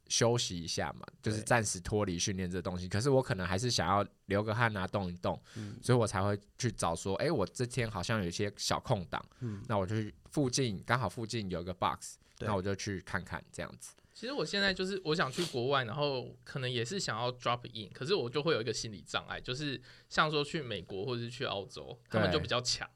[0.08, 2.88] 休息一下嘛，就是暂时脱离训练这东西。
[2.88, 13.96] 可是我可能还是想要流个汗啊，动一动，嗯、所以我才会去找说，哎，我这天好像有一些小空档，嗯、那我就去附近刚好附近有一个 box，那我就去看看这样子。
[14.14, 22.90] 其实我现在就是我想去国外，然后可能也是想要 drop in，可是我就会有一个心理障碍，就是像说去美国或者是去澳洲，他们就比较强。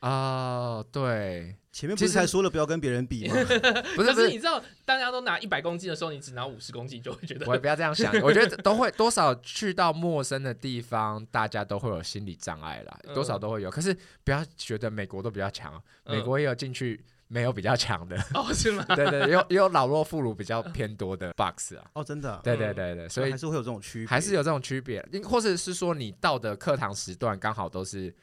[0.00, 3.34] 哦，对，前面不是才说了不要跟别人比吗？
[3.96, 7.46] 不是，可是你知道，大家都拿一百公斤的时候，你只拿五十公斤，就会觉得。
[7.46, 13.70] 我也不要这样想， 我觉得都会多少去到陌生的地方，大家都会有心理障碍啦，多少都会有。
[13.70, 18.84] 可是不要觉得美国都比较强，美国也有进去没有比较强的 哦，是吗？
[18.94, 21.84] 对对，也有也有老弱妇孺比较偏多的 box 啊。
[21.94, 22.38] 哦，真的？
[22.44, 28.14] 对对对对，所以还是会有这种区别，还是有这种区别，或者是说你到的课堂时段刚好都是。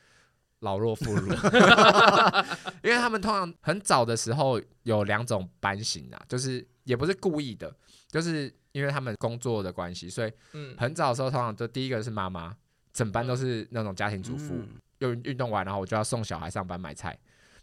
[0.60, 2.46] 老弱妇孺，
[2.84, 7.74] 因为他们通常很早的时候有两种班型啊，就是也不是故意的，
[8.10, 10.32] 就是因为他们工作的关系，所以
[10.78, 12.56] 很早的时候通常就第一个是妈妈，
[12.92, 14.62] 整班都是那种家庭主妇，
[14.98, 17.18] 又运动完然后我就要送小孩上班买菜，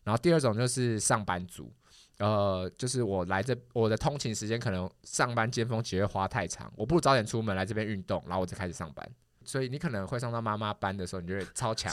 [0.05, 1.71] 然后第二种就是上班族，
[2.19, 9.07] 呃，就是我来这我的通勤时间可能上班尖峰期会花太长，我不如早点出门来这边运动，然后我再开始上班。
[9.47, 11.93] 所以你可能会上到妈妈班的时候，你就会超强，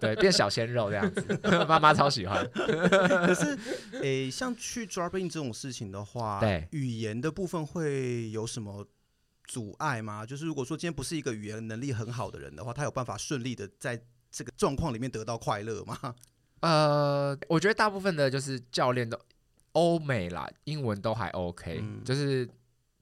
[0.00, 2.48] 对，变小鲜肉这样子， 妈妈超喜欢。
[2.54, 3.58] 可是，
[4.00, 8.86] 诶、欸，像去 drop in 这种事情的话，对，语言的部分会有什么
[9.44, 10.24] 阻碍吗？
[10.24, 16.14] 就是如果说今天不是一个语言能力很好的人的话，他有办法顺利的在这个状况里面得到快乐吗？
[16.60, 19.18] 呃，我觉得大部分的就是教练都
[19.72, 22.48] 欧美啦，英文都还 OK，、嗯、就是。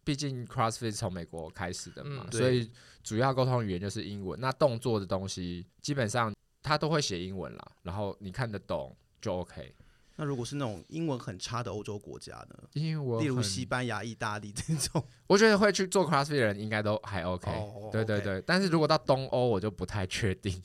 [0.07, 2.71] 毕竟 CrossFit 从美国开始的嘛，嗯、所以
[3.03, 4.39] 主要沟通语言就是英文。
[4.41, 9.75] 那动作的东西基本上他都会写英文啦，然后你看得懂就 OK。
[10.19, 12.57] 那如果是那种英文很差的欧洲国家呢？
[12.73, 17.51] 英文例如西班牙、意大利 这种，我觉得会去做 CrossFit 的人应该都还 OK。
[17.51, 20.53] Oh, 对对对.但是如果到东欧，我就不太确定，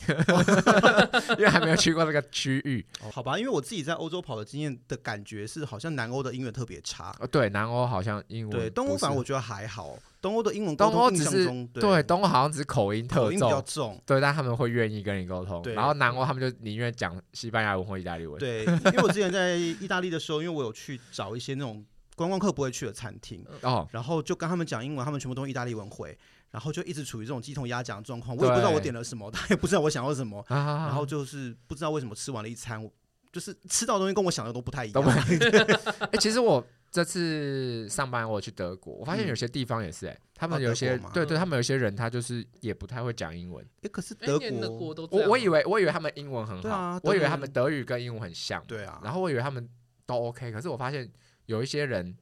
[1.38, 2.86] 因为还没有去过那个区域。
[3.04, 7.14] Oh, 好吧，因为我自己在欧洲跑的经验的感觉是，好像南欧的英文特别差。
[7.30, 8.58] 对，南欧好像英文。
[8.58, 9.98] 对，东欧反而我觉得还好。
[10.22, 15.64] 东欧的英文沟通印象中，对，对，东欧好像只是口音特重，口音比较重，对，但他们会愿意跟你沟通。
[15.74, 18.38] 然后南欧他们就宁愿讲西班牙文或意大利文。
[18.40, 21.84] 对，因为我之前在意大利的时候，因为我有去找一些那种
[22.16, 26.16] 观光客不会去的餐厅， 哦，然后就跟他们讲英文，他们全部都用意大利文回，
[26.52, 28.38] 然后就一直处于这种鸡同鸭讲的状况。
[28.38, 32.88] 我也不知道我点了什么，他也不知道我想要什么，然后就是不知道为什么吃完了一餐，
[33.34, 35.04] 就是吃到的东西跟我想的都不太一样。
[36.00, 36.64] 哎、欸，其实我。
[36.92, 43.66] 这次上班我去德国，我发现有些地方也是哎，他们有些对对，他们有些人他就是也不太会讲英文。
[43.82, 49.00] 哎，可是德国，我我以为我以为他们英文很好，我以为他们德语跟英文很像，对啊。
[49.02, 49.66] 然后我以为他们
[50.06, 51.10] 都 OK，可是我发现
[51.46, 52.14] 有一些人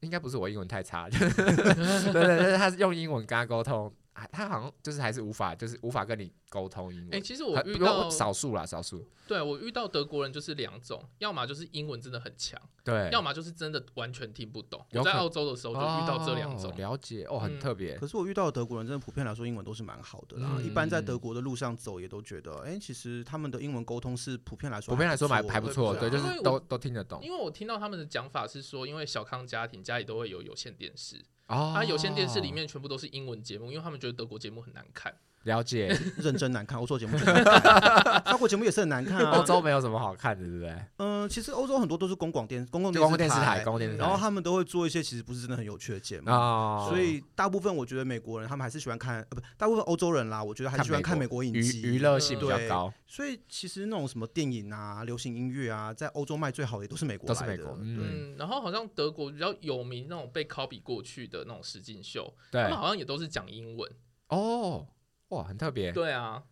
[0.00, 3.92] 应该不是我英文太差， 对对对，他是用英文跟他沟通。
[4.30, 7.08] 他好像就是还是无法，就是无法跟你沟通英文。
[7.08, 9.04] 哎、欸，其实我遇到少数啦，少数。
[9.26, 14.84] 对，我遇到德国人就是两种，要么就是英文真的很强，对，要么就是真的完全听不懂。
[14.92, 16.70] 我在澳洲的时候就遇到这两种。
[16.70, 17.96] 哦，了解哦，很特别。
[17.96, 20.56] 可是我遇到的德国人，真的普遍来说英文都是蛮好的啦。
[20.56, 27.24] 嗯、一般在德国的路上走，也都觉得，哎、欸，其实他们的英文沟通是普遍来说，普遍来说还还不错，对，就是都都听得懂。
[27.24, 31.24] 因为我听到他们的讲法是说，因为小康家庭家里都会有有线电视。
[31.46, 35.14] 啊，它有线电视里面全部都是英文节目，因为他们觉得德国节目很难看。
[35.44, 36.78] 了解，认真难看。
[36.84, 37.16] 欧洲节目，
[38.26, 39.38] 法国节目也是很难看啊。
[39.38, 40.76] 欧洲没有什么好看的，对不对？
[40.98, 46.30] 嗯，其实欧洲很多都是公广电、公共电视台，公共电视台，然后他们都会做一些其实不是真的很有趣的节目。
[46.30, 46.86] 哦。
[46.88, 52.92] 所以大部分我觉得美国人他们还是喜欢看，呃，不，大部分欧洲人啦，我觉得还是喜欢看美国影集，娱乐性比较高。
[53.06, 57.28] 所以其实那种什么电影啊、流行音乐啊，在欧洲卖最好的也都是美国。
[57.28, 57.78] 都是美国。
[57.80, 58.34] 嗯。
[58.36, 63.90] 然后好像德国比较有名那种被 copy 过去的那种实境秀，他们好像也都是讲英文。
[64.28, 64.86] 哦。
[65.34, 65.92] 哇，很特别。
[65.92, 66.42] 对啊，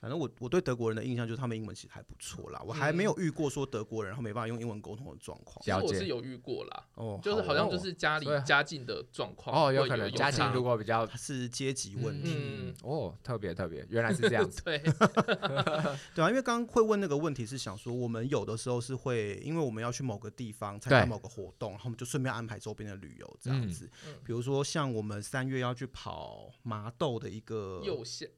[0.00, 5.62] 反正我我对德国人的印象就是他们英文其实还不错啦，我还没有遇过说德国人然后没办法用英文沟通的状况。
[5.62, 14.78] 其实我是有遇过啦，哦，就是好像就是家里家境的状况哦，有可能家境如果比较是阶级问题，嗯，哦，特别特别，原来是这样子， 对，
[16.14, 23.90] 对啊，因为刚刚会问那个问题是想说，我们有的时候是会，因为我们要去某个地方参加某个活动，然后我们就顺便安排周边的旅游这样子，
[24.24, 28.30] 比如说像我们三月要去跑麻豆的一个右线。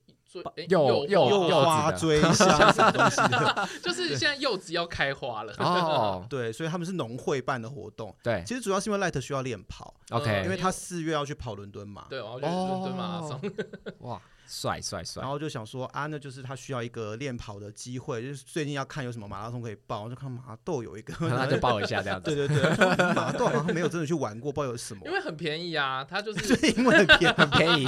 [0.69, 2.35] 柚柚柚花 追香
[2.73, 6.25] 什么东西的， 就是现在柚子要开花了哦。
[6.31, 8.15] 对，所以他们是农会办的活动。
[8.23, 12.07] 对，其实主要是因为 Light 需要练跑，OK，因为他四月要去跑伦敦嘛。
[12.09, 13.41] 对，我要去伦敦马拉松。
[14.01, 15.23] 哇，帅帅帅！
[15.23, 22.35] 然后就想说啊，那就是他需要一个练跑的机会，就是最近要看有什么马拉松可以报，就看麻豆有一个，那就报一下这样子。
[22.35, 25.01] 对对对，麻豆好像没有真的去玩过，不知道有什么。
[25.07, 27.87] 因为很便宜啊，他就是因为很便很便宜。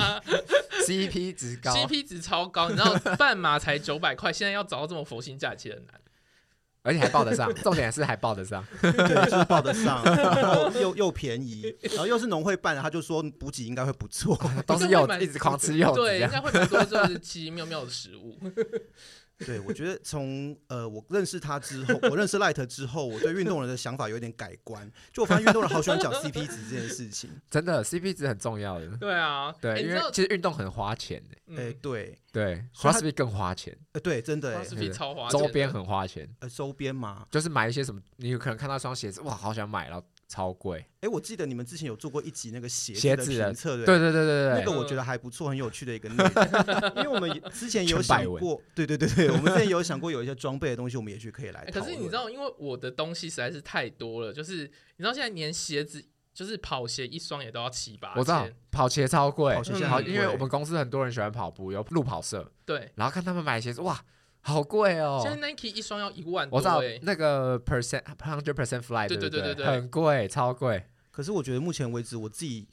[0.87, 6.01] CP 值高，CP 值超高，你知道半马才九百块，现在要找到这么佛心价其实很难，
[6.83, 18.39] 而且还报得上， 重点是还报得上，对，就是报得上， 然后又又便宜，然后又是农会办的，他就说补给应该会不错，都是柚子，一直狂吃柚子，对，应该会蛮多就是奇奇妙妙的食物。
[19.39, 24.91] 对，我觉得从呃我认识他之后，我认识 Light 之后，我对运动人的想法有点改观。
[25.13, 28.87] 就我发现运动人好喜欢讲 CP 值这件事情，真的 CP 值很重要的。
[28.97, 31.57] 对啊，对，因为其实运动很花钱的。
[31.57, 33.77] 哎，对对，CrossFit 更花钱。
[33.93, 36.29] 呃，对，真的，CrossFit 超花钱，周边很花钱。
[36.41, 40.07] 呃，周边嘛，就是买一些什么，你有可能看到一双鞋子，哇，好想买，然后。
[40.35, 40.85] 超贵！
[41.01, 46.97] 哎，我记得你们之前有做过一集那个鞋鞋子的评测，对对对对对，那个我觉得还不错，很有趣的一个内容。
[46.97, 51.65] 因为我们之前有想过，对对对对， 我们之前有想过有一些装备的东西，我们也去可以来。
[51.67, 54.65] 可是你知道，因为我的东西实在是太多了，就是
[54.97, 58.19] 你知道现在连鞋子，就是跑鞋一双也都要七八千。
[58.19, 59.57] 我知道跑鞋超贵，
[60.05, 64.05] 因为我们公司很多人喜欢跑步，有路跑社，对，然后看他们买鞋子，哇。
[64.45, 65.21] 好贵哦！
[65.23, 70.85] 现在 Nike 一双要一万多，我知道那个 percent hundred percent fly 对对对对对，很贵，超贵。
[71.11, 72.69] 可是我觉得目前为止，我自己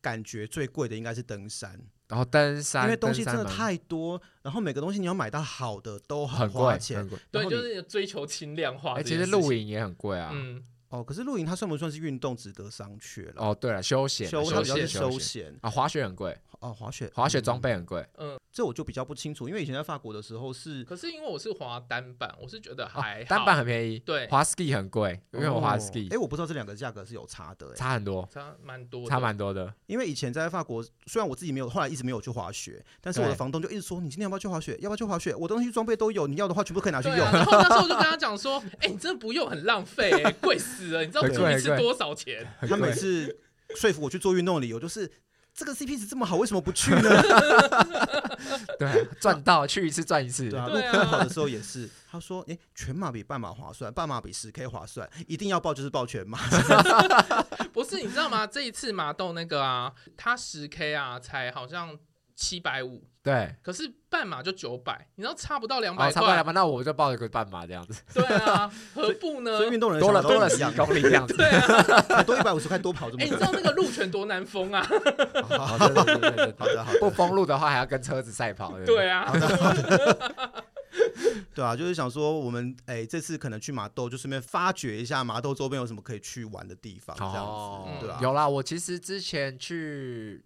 [0.00, 1.78] 感觉最贵的应该是登山。
[2.08, 7.18] 然后登山，因为东西真的太多，然后每个东西你要买到好的都很花钱，很贵。
[7.32, 8.94] 对，就是追求轻量化。
[8.94, 10.30] 哎，其实露营也很贵啊。
[10.32, 10.62] 嗯。
[10.88, 13.34] 哦，可是露营它算不算是运动，值得商榷了？
[13.38, 15.68] 哦，对了，休闲，休它比较是休闲啊。
[15.68, 18.04] 滑雪很贵哦，滑雪，滑雪装备很贵。
[18.18, 23.98] 嗯，这我就比较不清楚，因为以前在法国的时候是，可是因为我是滑单板，我是觉得还单板很便宜。
[23.98, 26.12] 对，滑 ski 很贵，因为我滑 ski。
[26.12, 29.72] 哎，我不知道这两个价格是有差的，差很多，差蛮多，差蛮多的。
[29.86, 34.76] 因为以前在法国，虽然我自己没有，后来一直没有去滑雪，但是我的房东就一直说：“你今天要不要去滑雪？
[34.80, 35.34] 要不要去滑雪？
[35.34, 42.46] 我的东西装备都有，你要的话全部可以拿去用。”然后那时候我就跟他 讲说：“哎，你真的不用，很浪费， 贵死了，你知道我一次多少钱？
[42.68, 43.38] 他每次
[43.74, 45.10] 说服我去做运动的理由就是
[45.56, 47.10] 这个 CP 值这么好，为什么不去呢？
[48.78, 50.50] 对，赚到去一次赚一次。
[50.50, 50.78] 对啊，路
[51.10, 56.38] 跑的时候也是，他说：“哎，全马比半马划算，半马比十 K 划算，一定要报就是报全马。
[57.72, 58.46] ”不是，你知道吗？
[58.46, 61.98] 这一次马豆那个啊，他十 K 啊，才好像
[62.34, 63.08] 七百五。
[63.26, 68.00] 对，可是半马就九百，你知道差不到两百块，差不到两百，那我就报一个半马这样子。
[68.14, 69.56] 对啊，何不呢？
[69.56, 71.44] 所以运动人多了多了十公里这样子，对
[72.14, 73.24] 啊， 多一百五十块多跑这么。
[73.24, 74.86] 哎，你知道那个路权多难封啊？
[75.58, 77.00] 好的，对对对，好的好的。
[77.00, 78.78] 不封路的话，还要跟车子赛跑。
[78.86, 79.28] 对啊，
[81.52, 88.20] 对啊，就是想说我们哎，这次可能去麻豆，就顺便发掘一下麻豆周边有什么可以去玩的地方，这样子，对啊。
[88.22, 90.44] 有啦，我其实之前去。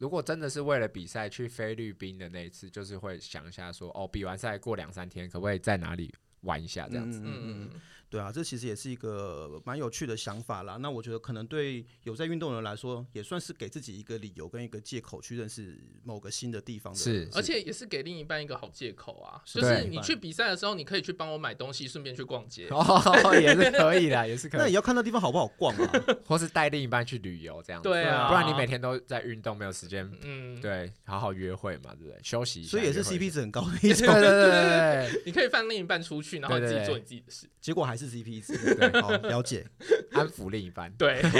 [0.00, 6.10] 如果真的是为了比赛去菲律宾的那一次，就是会想一下说，哦，比完赛过两三天，可不可以在哪里
[6.40, 7.20] 玩一下这样子？
[7.20, 7.80] 嗯嗯嗯。
[8.10, 10.76] 对啊，这其实也是一个蛮有趣的想法啦。
[10.78, 16.98] 那我觉得可能对有在运动的人来说，也算是给自己一个理由跟一个借口去认识某个新的地方的。
[16.98, 19.40] 是，而且也是给另一半一个好借口啊。
[19.44, 22.66] 就是你去比赛的时候，你可以去帮我买东西，顺便去逛街。
[22.74, 24.60] 哦，也是可以的，也是可以。
[24.60, 25.92] 那也要看到地方好不好逛啊，
[26.26, 27.88] 或是带另一半去旅游这样子。
[27.88, 32.18] 对啊，不然你每天都在运动，没有时间，嗯，对，好好约会嘛，对不对？
[32.24, 32.70] 休息一下。
[32.72, 34.06] 所以也是 CP 值很高的一种。
[34.06, 38.56] 对对对对， 你可以放另一半出去，然后自己做你自己的事，结果还是 CP 值。
[38.74, 39.66] 对，好了解，
[40.12, 40.92] 安抚另一半。
[40.94, 41.20] 对，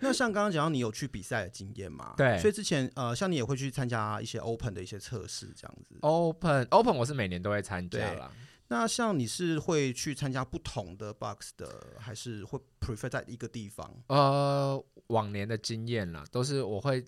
[0.00, 2.14] 那像刚刚讲到你有去比赛的经验吗？
[2.16, 5.96] 对，所以之前呃，像你也会去参加一些 Open 的一些测试，这样子。
[6.00, 8.30] Open Open 我是每年都会参加啦。
[8.68, 13.92] 那像你是会去参加不同的 Box 的，还是会 prefer 在一个地方？
[14.06, 17.04] 呃，往年的经验啦，都是我会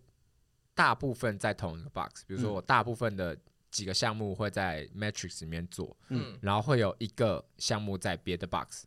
[0.74, 3.36] 大部分在同一个 Box，比如说我大部分的。
[3.72, 8.84] 几个项目会在 Matrix 里面做，嗯，然后会有一个项目在别的 box，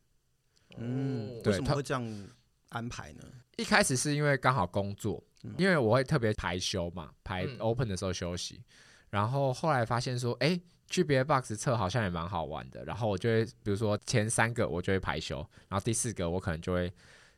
[0.78, 2.28] 嗯，对，为什么会这样
[2.69, 3.24] 安排呢？
[3.58, 8.63] 一开始是因为刚好工作，嗯、因为我会特别排休嘛，排 open 的时候休息，嗯、
[9.10, 12.84] 然后后来发现说，哎，去别的 box 测好像也蛮好玩的。
[12.86, 16.93] 然后我就会，比如说前三个我就会排休，然后第四个我可能就会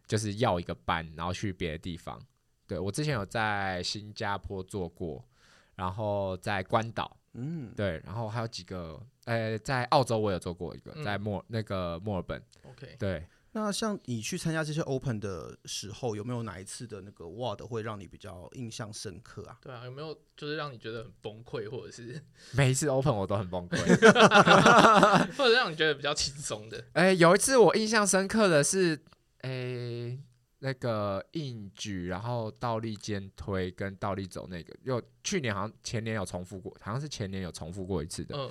[0.05, 2.19] 就是要一个班，然后去别的地方。
[2.65, 5.23] 对，我之前有在新加坡做过，
[5.75, 13.25] 然后在关岛，嗯，对，然后还有几个，呃，在澳洲我有做过一个，在墨、嗯、那个墨尔本，OK，对。
[13.53, 19.57] 那像你去参加这些 Open 的时候，有没有哪一次的那个 WOD 会让你比较印象深刻啊？
[19.63, 22.21] 对啊，有没有就是让你觉得很崩溃，或者是
[22.53, 23.77] 每一次 Open 我都很崩溃
[25.37, 26.77] 或者让你觉得比较轻松的？
[26.93, 28.95] 哎、欸，有一次我印象深刻的是，
[29.41, 30.19] 哎、欸，
[30.59, 38.35] 那个硬举，然后倒立肩推跟倒立走那个，又去年好像前年有重复过，好像是前年有重复过一次的。
[38.37, 38.49] 嗯，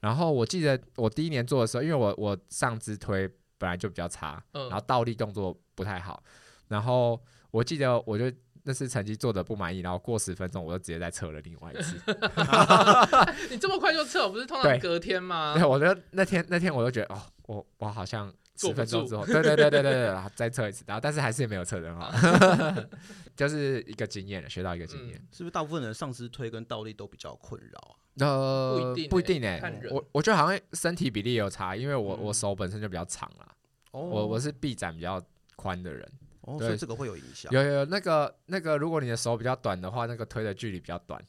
[0.00, 3.30] 然后我记得我第一年做的时候，因为我我上肢推。
[3.60, 6.22] 本来就比较差，然后倒立动作不太好，
[6.68, 8.32] 然后我记得我就
[8.62, 12.00] 那次成绩做的不满意，然后过十分钟我就直接再测了另外一次。
[13.50, 15.54] 你这么快就测，不是通常隔天吗？
[15.54, 22.12] 对，我觉得那天那天我就觉得哦，我我好像十分钟之后，对对对对对对，然后再测一次，然后但是还是也没有测得很好，
[23.36, 25.16] 就是一个经验，学到一个经验。
[25.16, 27.94] 嗯、是不是大部分人上肢推跟倒立都比较困扰啊？
[28.26, 33.46] 呃，不一定哎、欸，我我觉得好像身体比例有差，因为我、嗯、我手本身就比较长啦，
[33.92, 35.22] 哦、我我是臂展比较
[35.54, 36.10] 宽的人，
[36.48, 36.68] 哦，对。
[36.68, 37.52] 所以这个会有影响。
[37.52, 41.22] 有有有那个那个，如果你的手比较短的话，那个推的距离比较短，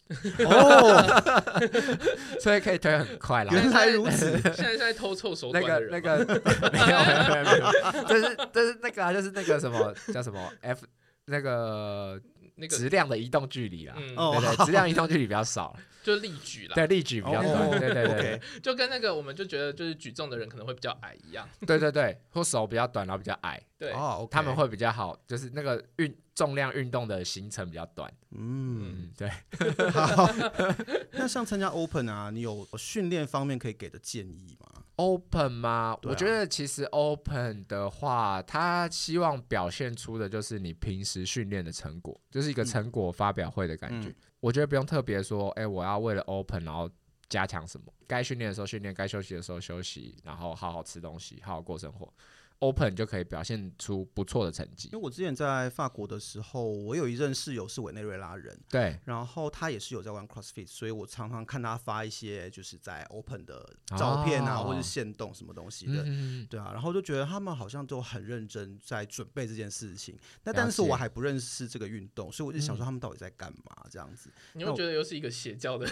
[0.46, 1.60] 哦，
[2.40, 3.52] 所以可以推很快啦。
[3.54, 10.86] 原来如此，现在在偷臭手短的人那个那个没有没有没有没有，就 是就是那个啊，就是那个什么叫什么 F
[11.26, 12.20] 那个
[12.56, 15.76] 那个质量的移动距离啦，嗯、对对，质量移动距离比较少。
[16.10, 23.94] 就例举啦，对例举比较多，对对对，就跟那个我们就觉得就是举重的人可能会比较矮一样，对对对，或手比较短然后比较矮，对，
[24.32, 29.30] 他们会比较好，就是那个运重量运动的行程比较短，嗯，对。
[29.92, 30.30] 好，
[31.12, 35.98] 那像参加 Open 啊，你有训练方面可以给的建议吗？Open 吗？
[36.04, 44.14] 我觉得其实 Open 的话，他希望表现出的就是你平时训练的成果，就是一个成果发表会的感觉。
[44.40, 46.90] 我觉得不用特别说，哎、我要为了 Open 然后
[47.28, 47.94] 加强什么？
[48.08, 52.12] 该训练的时候训练，该休息的时候休息，然后好好吃东西，好好过生活。
[52.60, 54.90] Open 就可以表现出不错的成绩。
[54.92, 70.18] 因为我之前在法国的时候，我有一任室友是委内瑞拉人，对，然后他也是有在玩 CrossFit，所以我常常看他发一些就是在 Open 的照片啊，哦、或者是限动什么东西的，嗯、对啊，然后就觉得他们好像都很认真在准备这件事情。
[70.44, 74.30] 那但是我还不认识这个运动，所以我就想说他们到底在干嘛这样子？
[74.54, 75.90] 你会觉得又是一个邪教的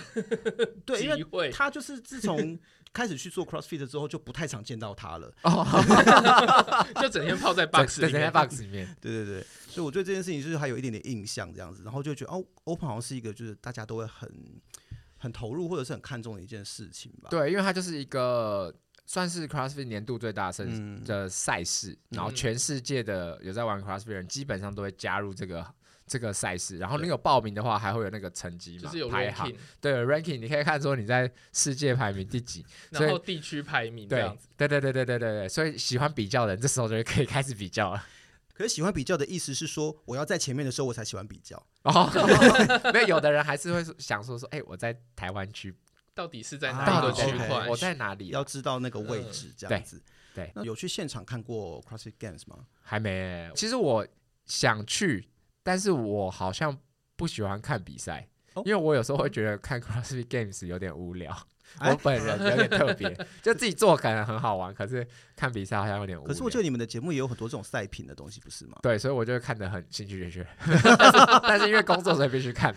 [0.86, 2.59] 对，因为 他就是自从。
[2.93, 5.31] 开始去做 CrossFit 之后，就不太常见到他了，
[7.01, 8.88] 就整天泡在 box，整天在 box 里面。
[8.99, 14.31] 对对对，所以我对这件事情就是还有一点点印象这样子，然后就觉得哦，Open 好像是一个就是大家都会很
[15.17, 17.29] 很投入或者是很看重的一件事情吧。
[17.29, 18.73] 对，因为它就是一个
[19.05, 20.65] 算是 CrossFit 年度最大的
[21.05, 25.65] 的赛事，嗯、然后全世界的有在玩 CrossFit 人基本上都会加入这个。
[26.08, 28.84] 这个赛事，然后你有报名的话，还会有那个成绩嘛？
[28.84, 29.51] 就是有排行，
[29.82, 34.47] 对，ranking，你可以看说你在世界排名第几， 然后地区排名这样子。
[34.55, 38.03] 对对对对对对对，所以喜欢比较的人，这时候就可以开始比较了。
[38.55, 41.62] 可是喜欢比较的意思是说，我要在前面的时候我才喜欢比较。
[41.84, 42.10] 哦，
[42.91, 45.76] 没有，有的人还是会想说说，哎，我在台湾区
[46.16, 47.68] 到底是在哪个区块？
[47.70, 48.30] 我在哪里？
[48.30, 50.01] 要知道那个位置这样子。
[50.34, 52.66] 对，那有去现场看过 CrossFit Games 吗？
[52.82, 53.51] 还没。
[53.55, 54.08] 其实我
[54.45, 55.28] 想去。
[55.68, 56.78] 但是我好像
[57.18, 58.26] 不喜欢看比赛，
[58.63, 61.38] 因为我有时候会觉得看 CrossFit Games 有点无聊。
[61.84, 63.13] 我本人有点特别，
[63.43, 65.05] 就自己做可能很好玩，可是
[65.36, 66.28] 看比赛好像有点无聊。
[66.30, 68.78] 可是我觉得你们的节目也有很多这种赛品的东西，不是吗？
[68.82, 70.47] 对，所以我就看得很兴趣缺缺。
[71.43, 72.74] 但是因为工作所以必须看。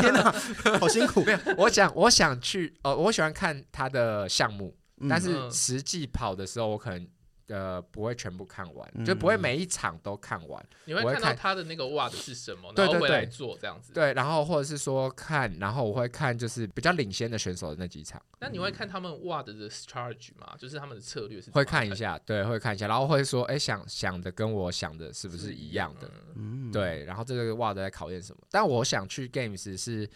[0.00, 0.32] 天哪，
[0.78, 1.24] 好辛苦！
[1.24, 4.72] 没有，我想我想去，呃，我喜欢看他的项目，
[5.10, 7.04] 但是实际跑的时候，我可能。
[7.48, 10.64] 呃，不会全部看完，嗯、就不会每一场都看完。
[10.84, 13.92] 你会看到他的那个 WOD 是什么，然后回来做这样子。
[13.92, 18.20] 对，然后或者是说看，然后我会看就是比较领先的选手的那几场。
[18.40, 20.54] 那你会看他们 WOD 的 charge 吗？
[20.58, 21.50] 就是他们的策略是？
[21.50, 26.10] 会看一下，对，会看一下，然后会说，哎，想想的跟我想的是不是一样的？
[26.36, 27.04] 嗯，对。
[27.04, 28.42] 然后这个 WOD 在考验什么？
[28.50, 30.08] 但我想去 Games 是，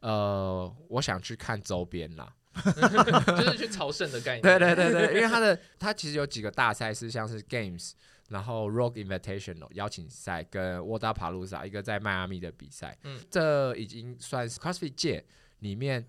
[0.00, 2.32] 呃，我想去看周边啦。
[3.36, 4.42] 就是去朝圣的概念。
[4.42, 7.92] 对对对对，因为它的它其实有几个大赛事，像是 Games，
[8.28, 12.96] 然后 Rock Invitational 邀请赛跟 Wodapalooza 一个在迈阿密的比赛。
[13.04, 15.24] 嗯，这已经算是 CrossFit 界
[15.60, 16.06] 里面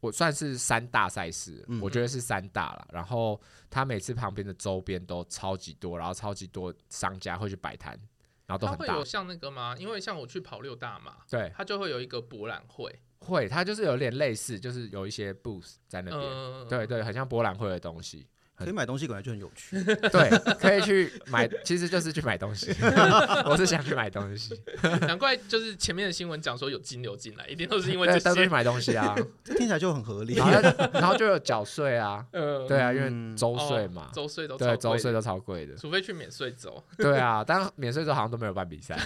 [0.00, 2.88] 我算是三大赛事，嗯、我觉得是三大了。
[2.92, 7.98] 然后他每次旁边的周边都超级多，然后超级多商家会去摆摊。
[8.46, 8.94] 然后都很大。
[8.94, 9.76] 会有像那个吗？
[9.78, 12.98] 因为像我去跑六大嘛，对，它就会有一个博览会。
[13.20, 18.26] 会，它就是有点类似，就是有一些 booth 在那边，呃、对对，很像博览会的东西。
[18.56, 19.80] 可以买东西，本来就很有趣。
[19.84, 22.74] 对，可以去买，其实就是去买东西。
[23.46, 24.52] 我是想去买东西，
[25.06, 28.34] 难怪就是前面的新闻讲说有金流进来，一定都是因为这些。
[28.34, 29.14] 去买东西啊，
[29.44, 30.34] 这听起来就很合理。
[30.34, 36.82] 然后就有缴税啊，对啊，因为周税嘛，周税都对，周税都超贵的，除非去免税州。
[36.96, 38.98] 对啊，但免税州好像都没有办比赛，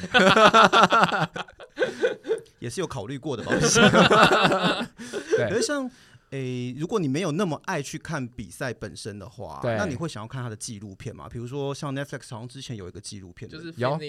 [2.63, 3.81] 也是有考虑过的东西。
[5.37, 5.91] 对，可是像。
[6.33, 11.29] 诶、欸，如果你没有那么爱去看比赛本身的话，那你会想要看他的纪录片吗？
[11.31, 14.01] 比如说像 Netflix 好像之前有一个纪录片，就是有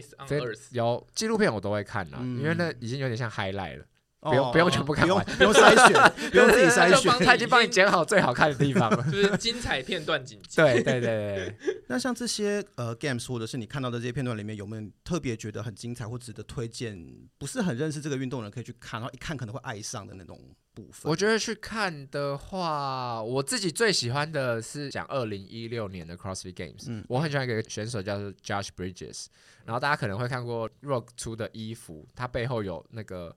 [0.72, 3.84] 有纪录片我都会看啊，嗯、因为那已经有点像 highlight 了。
[4.24, 10.56] 不用不用全部看完，不用筛选， 不用自己筛选，他已经帮你剪好最好看的地方了，就是精彩片段剪辑。
[10.56, 11.56] 对对对对。
[11.88, 16.98] 那像这些呃 games 或者是你看到的这些片段里面，有没有特别觉得很精彩或值得推荐？
[17.38, 20.40] 不是很认识这个运动的人可以去看，然后一看可能会爱上的那种
[20.74, 21.10] 部分。
[21.10, 26.86] 我觉得去看的话，我自己最喜欢的是讲二零一六年的 CrossFit Games。
[26.88, 29.26] 嗯，我很喜欢一个选手叫做 Josh Bridges，
[29.66, 33.36] 然后大家可能会看过 Rogue 出的衣服，它背后有那个。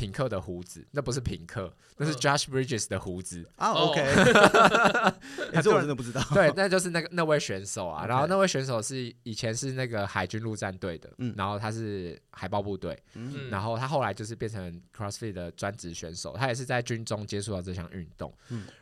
[0.00, 3.70] 品克的胡子，那不是品克，那是 Josh Bridges 的胡子啊。
[3.72, 4.02] OK，
[5.62, 6.22] 这我真的不知道。
[6.32, 8.06] 对，那就是那个那位选手啊。
[8.06, 12.98] 然后那位选手是以前是那个海军陆战队的，然后他是海豹部队，
[13.50, 16.34] 然后他后来就是变成 CrossFit 的专职选手。
[16.34, 18.32] 他也是在军中接触到这项运动。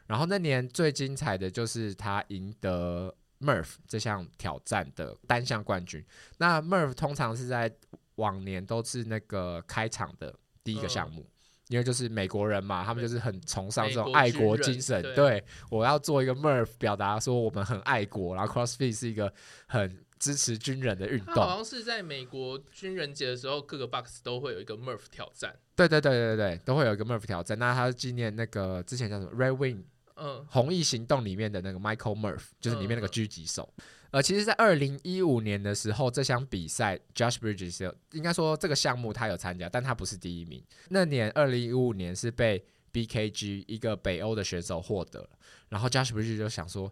[0.06, 6.04] 然后那年最精彩的就是他赢得 Murph 这项挑战的单项冠军。
[6.36, 7.74] 那 Murph 通常是在
[8.14, 10.32] 往年都是那个开场的。
[10.68, 11.26] 第一个项目，
[11.68, 15.02] 因为就是美国人嘛，他们就是很崇尚这种爱国精神。
[15.14, 18.36] 对，我要做一个 Merv，表达说我们很爱国。
[18.36, 19.32] 然后 CrossFit 是一个
[19.66, 21.36] 很支持军人的运动。
[21.36, 25.56] 好像是在美国军人节的时候，各个 box 都会有一个 Murph 挑战。
[25.74, 27.58] 对对对对对，都会有一个 Murph 挑战。
[27.58, 29.84] 那他纪念那个之前叫什么 Red Wing，
[30.16, 33.72] 嗯，红翼行动里面的那个 Michael Murph，就是里面那个狙击手。
[34.10, 40.62] 呃，其实，在二零一五年的时候，这项比赛，Josh Bridges 应该说这个项目他有参加，但他不是第一名。
[40.88, 45.28] 那年二零一五年是被 BKG 一个北欧的选手获得，
[45.68, 46.90] 然后 Josh Bridges 就想说：“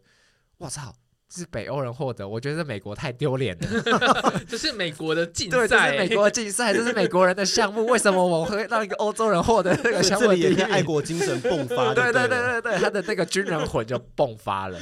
[0.59, 0.95] 我操！”
[1.29, 4.43] 是北欧人获得，我觉得美国太丢脸了。
[4.49, 10.27] 这是美国的竞赛，对，这是美国的竞赛，这是美国人的项目，为什么我会让一个欧洲人获得这个项目？
[10.29, 14.79] 这里也是爱国精神迸发，对对对对对，他的那个军人魂就迸发了，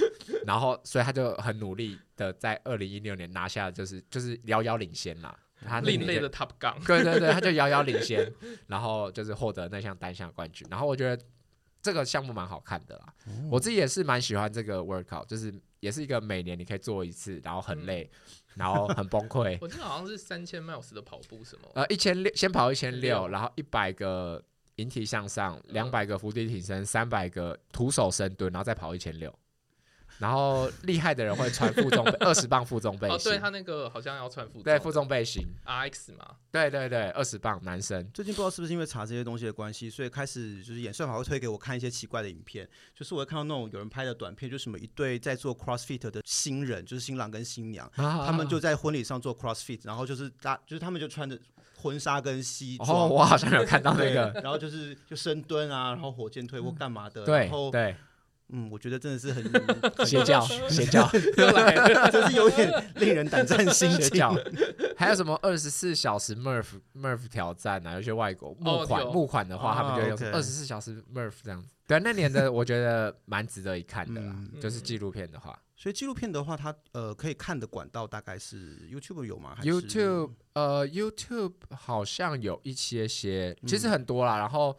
[0.47, 5.35] 然后所以他就很努力的在二零一六年拿下，就是就是遥遥领先啦。
[5.67, 8.31] 他另类的 Top Gun，对对对，他就遥遥领先，
[8.67, 10.69] 然后就是获得那项单项冠军。
[10.71, 11.19] 然后我觉得
[11.81, 13.07] 这个项目蛮好看的啦，
[13.51, 15.51] 我自己也是蛮喜欢这个 workout，就是。
[15.85, 19.59] 也是一个每年你可以做一次，然后很累，嗯、然后很崩溃。
[19.61, 21.69] 我记得好像是三千 miles 的跑步什么？
[21.75, 24.43] 呃，一千六，先跑一千六，然后一百个
[24.77, 29.31] 引体向上，两百个伏地挺身，三百个徒手深蹲，然后再跑一千六。
[30.19, 38.09] 然后厉害的人会穿负重二十磅负重背心，哦，对他那个好像要穿负重，对负重背心，RX 嘛，对对对，二十磅男生。
[38.13, 51.37] 最近不知道是不是因为查这些东西的关系，所以开始就是演算法会推给我看一些奇怪的影片，就是我会看到那种有人拍的短片，就是什么一对在做 CrossFit 的新人，就是新郎跟新娘，啊、他们就在婚礼上做 CrossFit，然后就是大就是他们就穿着
[51.77, 57.97] 婚纱跟西装，哦，我好像有看到那个，然后就是就深蹲啊，然后火箭推或干嘛的，对，然后对。
[58.51, 59.43] 嗯，我觉得真的是很
[60.07, 61.09] 邪教， 邪教，
[62.11, 64.23] 真是有点令人胆战心惊。
[64.97, 67.95] 还有什么二十四小时 Murph Murph 挑战啊？
[67.95, 71.69] 有些外国募款募款的话，他们就用二十四小时 Murph 这样子。
[71.87, 75.59] 对，那年的我觉得蛮值得一看的啦，就是纪录片的话。
[75.77, 84.39] 所以纪录片的话，它呃可以看的管道大概是 YouTube 有吗？YouTube 呃 YouTube 好像有一些些，其实很多啦。
[84.39, 84.79] 然后。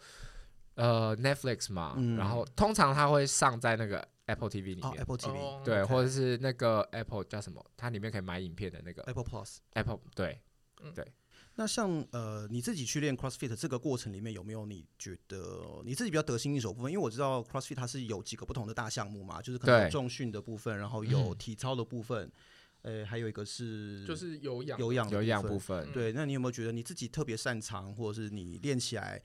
[0.75, 5.85] 呃，Netflix 嘛，嗯、然后通常它会上在那个 Apple TV 里面、哦、Apple TV、哦、对，okay.
[5.85, 10.41] 或者是那个 Apple 叫什么，它里面可以买影片的那个 Apple Plus，Apple 对，
[10.83, 11.05] 嗯、对。
[11.57, 16.91] 那像呃，你自己去练 CrossFit 这个过程里面，有没有你觉得你自己比较得心应手部分？
[16.91, 22.29] 因为我知道 CrossFit 它是有几个不同的大项目嘛，就是可能有重训的部分，然后有体操的部分，
[22.81, 25.89] 呃、嗯，还有一个是就是有氧有氧有氧部分。
[25.93, 29.21] 对，那你有没有觉得你自己特别擅长，或者是你练起来？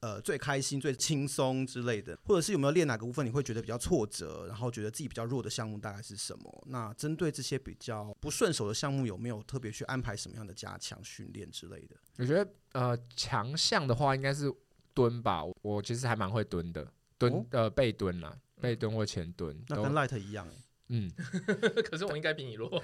[0.00, 6.64] 呃，最开心、最轻松之类的，或者是有没有练哪个部分你会觉得比较挫折，然后觉得自己比较弱的项目大概是什么？
[6.66, 11.96] 那针对这些比较不顺手的项目，有没有特别去安排什么样的加强训练之类的？
[12.18, 14.52] 我觉得呃，强项的话应该是
[14.94, 16.86] 蹲吧，我其实还蛮会蹲的，
[17.16, 20.46] 蹲、哦、呃背蹲啦，背蹲或前蹲，那跟 Light 一样
[20.88, 21.10] 嗯，
[21.88, 22.68] 可是我应该比你弱。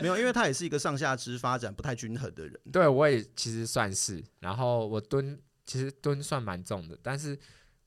[0.00, 2.58] 没有，因为他也是一个上下肢发展不太均衡的人。
[2.72, 4.22] 对，我也其实算是。
[4.40, 7.38] 然后我蹲，其实蹲算蛮重的，但是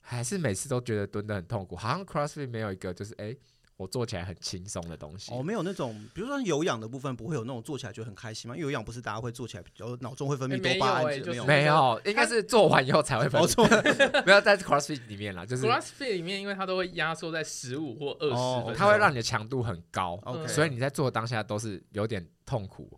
[0.02, 1.76] 还是每次都觉得蹲得很痛苦。
[1.76, 3.26] 好像 CrossFit 没有一个就是哎。
[3.28, 3.38] 欸
[3.78, 8.56] 我做起来很轻松的东西哦，没有那种，比如说有氧的部分，不会有那种做起来就很开心吗？
[8.56, 14.24] 因为有氧不是大家会做起来比较脑中会分泌多巴胺，没有、欸，没有，应该是做完以后才会分泌。
[14.24, 20.48] 不要 在 CrossFit 里面啦，就是 CrossFit 里面，因为它都会压缩在十五或二十、哦，它会让你的强度很高，okay.
[20.48, 22.90] 所以你在做当下都是有点痛苦。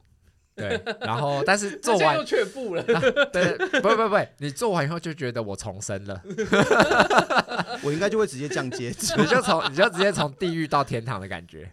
[0.60, 2.82] 对，然后但是做完又却步了。
[2.82, 3.02] 啊、
[3.32, 6.22] 对，不不不，你做完以后就觉得我重生了，
[7.82, 11.72] 我应该就会直接降阶， 你就从你就直接从地狱到天堂的感觉，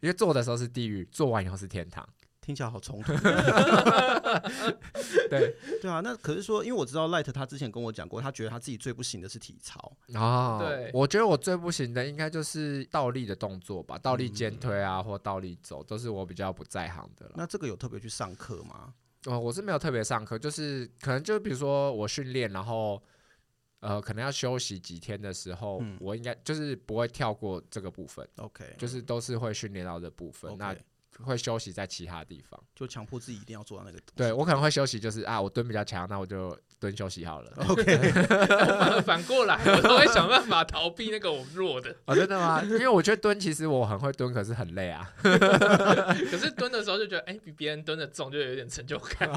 [0.00, 2.08] 因为做的时候是地狱，做完以后是天堂。
[2.44, 3.12] 听起来好冲突。
[5.30, 10.58] 对对啊，那可是说，因为我知道 Light 他之前跟我讲过，他觉得他自己最不行的是体操啊。
[10.58, 17.32] 对，我觉得我最不行的应该就是倒立的动作吧，倒立肩推啊，或倒立走，都是我比较不在行的了。
[17.36, 18.92] 那这个有特别去上课吗？
[19.24, 23.02] 哦，我是没有特别上课，就是可能就比如说我训练，然后
[23.80, 28.28] 呃，可能要休息几天的时候，嗯、我应该就是不会跳过这个部分。
[28.36, 30.54] OK，就是都是会训练到这部分。
[30.58, 30.76] 那
[31.22, 33.98] 会休息在其他地方，就强迫自己一定要做到那个。
[34.16, 37.52] 对，我可能会休息，就是啊，我蹲比较强，那我就蹲休息好了。
[37.68, 37.98] OK，
[39.06, 41.94] 反过来，我都会想办法逃避那个我弱的。
[42.06, 42.62] 哦，真的吗？
[42.64, 45.08] 因为我觉得蹲其实我很会蹲，可是很累啊。
[45.22, 49.30] 可是蹲的时候就觉得，哎、欸，比别人蹲的重，就有点成就感。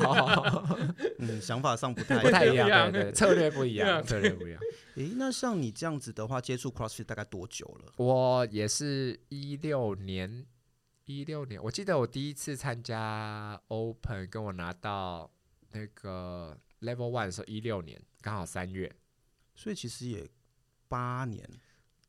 [1.19, 4.59] 嗯，想法上不太不太一样，对，对，策略不一样，策略不一样。
[4.95, 7.91] 诶、欸，那像你这样子的话，接触 CrossFit 大概多久了？
[7.97, 10.45] 我也是一六年。
[11.07, 15.31] 一六年，我记得我第一次参加 Open，跟我拿到
[15.71, 18.93] 那个 Level One 的时候，一六年刚好三月，
[19.55, 20.29] 所以其实也
[20.89, 21.49] 八年、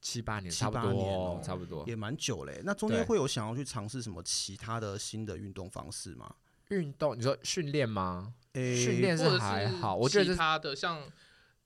[0.00, 2.60] 七八年，差不多，哦、差不多也蛮久嘞。
[2.64, 6.34] 那中间会有想要去尝试什么其他的新的运动方式吗？
[6.70, 8.34] 运动，你说训练吗？
[8.52, 11.00] 训、欸、练是还好，我觉得其他的像。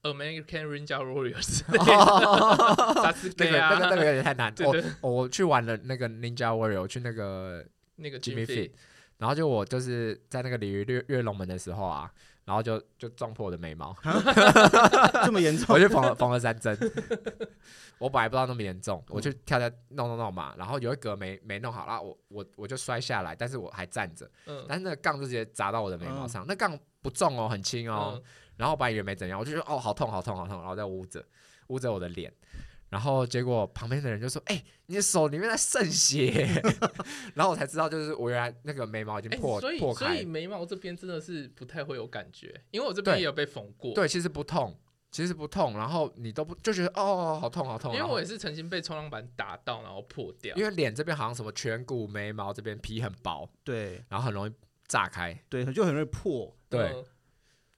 [0.02, 4.52] American Ninja Warriors， 那个 那个那个有点太难。
[5.00, 7.64] 我我去玩了那个 Ninja Warrior，去那个
[7.96, 8.70] 那个 Jimmy Fit，
[9.18, 12.10] 然后就我就是在那个鲤鱼跃跃龙门的时候啊，
[12.44, 13.96] 然后就就撞破我的眉毛，
[15.24, 15.66] 这么严重？
[15.68, 16.76] 我就缝了缝了三针。
[17.98, 28.20] 我本来不知道那么严重，我就跳跳弄弄弄嘛，然后有一格没没弄好，然后我我我就摔下来，但是我还站着，嗯，但是那个杠就直接砸到我的眉毛上，嗯、那杠不重哦，很轻哦。
[28.52, 31.24] 嗯然后我本来以为没怎样，我就说哦，好痛，好痛，好痛，然后在捂着
[31.68, 32.32] 捂着我的脸，
[32.90, 36.62] 然后结果旁边的人就说：“哎、欸，你的手里面在渗血。
[37.34, 43.94] ”然后我才知道，就是我原来那个眉毛已经破、欸、所以破开，所以眉毛这边真的是不太会有感觉，因为我这边也有被缝过。
[43.94, 44.78] 对，其实不痛，
[45.10, 45.76] 其实不痛。
[45.78, 47.94] 然后你都不就觉得哦，好痛，好痛。
[47.94, 50.54] 因为我也是曾经被冲浪板打到，然后破掉。
[50.56, 54.52] 因为脸这边好像什么颧骨、眉毛这边皮很薄，对，然后很容易
[54.86, 56.92] 炸开，对，就很容易破，对。
[56.92, 57.04] 嗯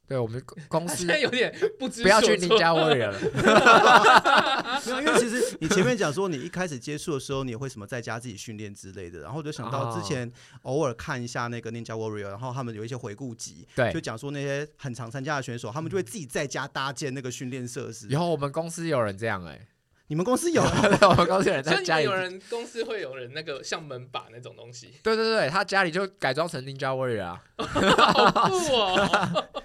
[0.07, 3.21] 对我们公 司有点不知不要去 Ninja Warrior 了。
[4.87, 10.31] 没有，因为其实你前面讲说你一开始接触的时候，你会什么在家自己训练之类的，然后就想到之前
[10.63, 18.07] 偶尔看一下那个 Ninja Warrior，然后他们有一些回顾集，对，就讲说那些很常参加的选手，他们就会自己在家搭建那个训练设施。
[18.09, 19.69] 以后我们公司有人这样哎、欸。
[20.09, 20.63] 你们公司 有？
[20.63, 24.93] 我们公司有人在家里，有人公司会有人那个像门把那种东西。
[25.03, 29.59] 对对对，他家里就改装成 Ninja Warrior 啊，好酷哦！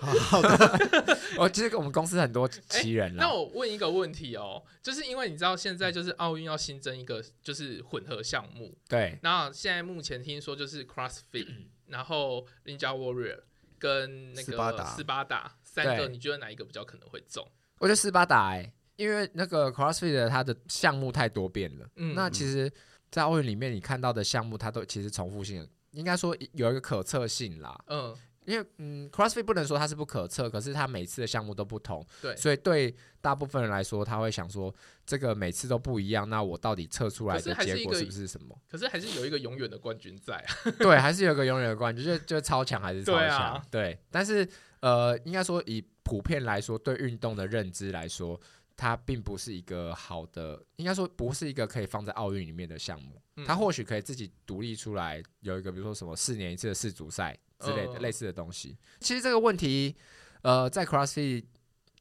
[0.00, 3.26] 好的，我其实我们公司很多奇人了、欸。
[3.26, 9.18] 那我问一个问题哦，就是因为你知道现在就是奥运要新增一个就是混合项目，对。
[9.22, 11.48] 那现在目前听说就是 CrossFit，
[11.88, 13.40] 然后 Ninja Warrior
[13.78, 17.46] 跟那个斯巴达，斯巴达三个，你觉得哪一个比较可能会中？
[17.78, 18.72] 我觉得斯巴达哎、欸。
[19.00, 22.70] 因为那个 CrossFit 它的项目太多变了，嗯，那其实，
[23.10, 34.74] 在奥运里面你看到的项目，它都其实重复性，应该说有一个可测性啦，嗯，因为嗯，CrossFit 不能说它是不可测，可是它每次的项目都不同，对，所以对大部分人来说，他会想说，
[35.06, 38.54] 这个每次都不一样，那我到底测出来的结果是不是什么？
[38.68, 44.46] 可是还是有一个永远的冠军在啊，对，还是有一个永远的冠军，就就超强还是超强，对啊，对，但是
[44.80, 48.38] 呃，应该说以普遍来说，对运动的认知来说。
[48.80, 53.20] 它并不是一个好的，应该说不是一个可以放在奥运里面的项目。
[53.44, 58.78] 它或许可以自己独立出来，有一个比如说什么四年一次的世足赛之类的类似的东西。
[59.00, 59.94] 其实这个问题，
[60.40, 61.44] 呃，在 CrossFit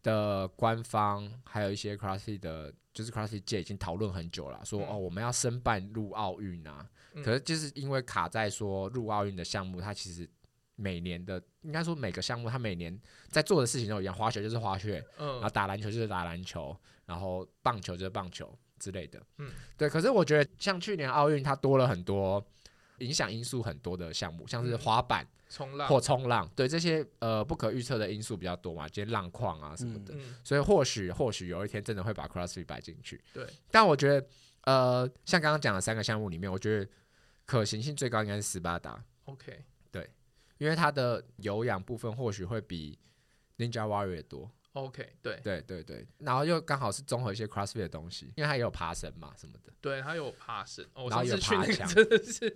[0.03, 6.89] 的官方还有一些 CrossFit 的，就是 CrossFit 界已经讨论很久了，说哦我们要申办入奥运啊。
[7.25, 10.29] 可是就是因为卡在说入奥运的项目，它其实。
[10.81, 12.97] 每年的应该说每个项目，他每年
[13.29, 16.75] 在做的事情都一样，滑雪就是滑雪，嗯，然后打篮球就是打篮球，
[17.05, 19.21] 然后棒球就是棒球，之类的。
[19.39, 19.89] 嗯，对。
[19.89, 22.41] 可是我觉得像去年奥运，它多了很多
[22.99, 30.13] 影响因素很多的项目，像是滑板、冲浪或冲浪，对这些呃不可预测的因素比较多嘛，这些浪况啊什么的。
[30.15, 33.21] 嗯、所以或许或许有一天真的会把 CrossFit 摆进去。
[33.33, 33.45] 对。
[33.69, 34.25] 但我觉得
[34.63, 36.89] 呃，像刚刚讲的三个项目里面，我觉得
[37.45, 39.03] 可行性最高应该是斯巴达。
[39.25, 39.65] OK。
[40.59, 42.99] 对，因为它的有氧部分或许会比
[43.57, 44.51] Ninja Warrior 多。
[44.73, 49.73] OK，对对对对，然后又刚好是综合一些 CrossFit 的东西，因为它也有爬绳嘛什么的。
[49.81, 52.49] 对，它有爬绳，哦、然后有爬墙，真的是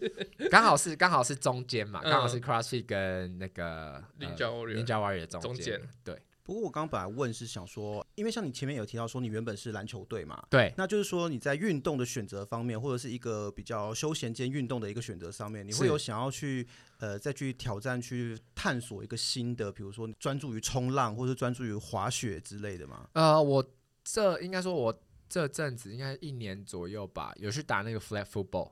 [0.52, 5.42] 刚好是刚好是中间嘛，刚好是 CrossFit 跟那个 Ninja Warrior、呃、Ninja Warrior 中间。
[5.42, 6.22] 中间对。
[6.44, 16.68] 不过我刚刚本来问是想说，因为像你前面有提到说你原本是篮球队嘛，对，那就是说你在运动的选择方面，或者是一个比较休闲兼运动的一个选择上面，你会有想要去
[17.00, 23.08] 呃再去挑战、去探索一个新的，比如说专注于冲浪，或者专注于滑雪之类的吗？
[23.14, 23.66] 呃，我
[24.04, 28.72] 这应该说，我这阵子应该一年左右吧，有去打那个 flat football，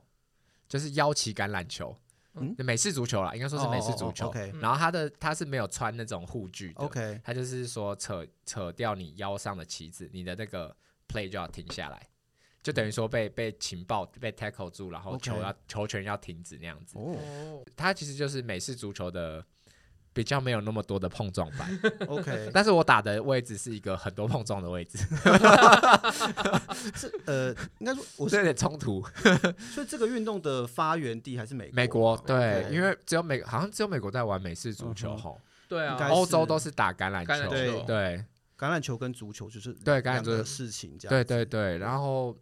[0.68, 1.96] 就是腰旗橄榄球。
[2.34, 4.32] 嗯，美式足球啦，应该说是美式足球。
[4.60, 10.74] 然后他的他是没有穿那种护具的，OK，他就是说扯扯掉你腰上的旗子，你的那个
[11.08, 12.08] play 就要停下来，
[12.62, 16.98] 就等于说被被情报被 tackle 住，然后球要球权要停止那样子。
[16.98, 19.44] 哦，他其实就是美式足球的。
[20.14, 24.98] 比较没有那么多的碰撞板，OK， 但是我打的位置是一个很多碰撞的位置，
[26.94, 27.48] 是呃，
[27.78, 29.02] 应该说我是有点冲突，
[29.72, 32.70] 所以这个运动的发源地还是美国，美国对，okay.
[32.70, 38.24] 因为只有美好像只有美国在玩美式足球吼，对啊，欧洲都是打橄榄球，对对，
[38.58, 40.30] 橄榄球跟足球就是对橄榄球。
[40.32, 42.36] 的事情这样，对对对，然后。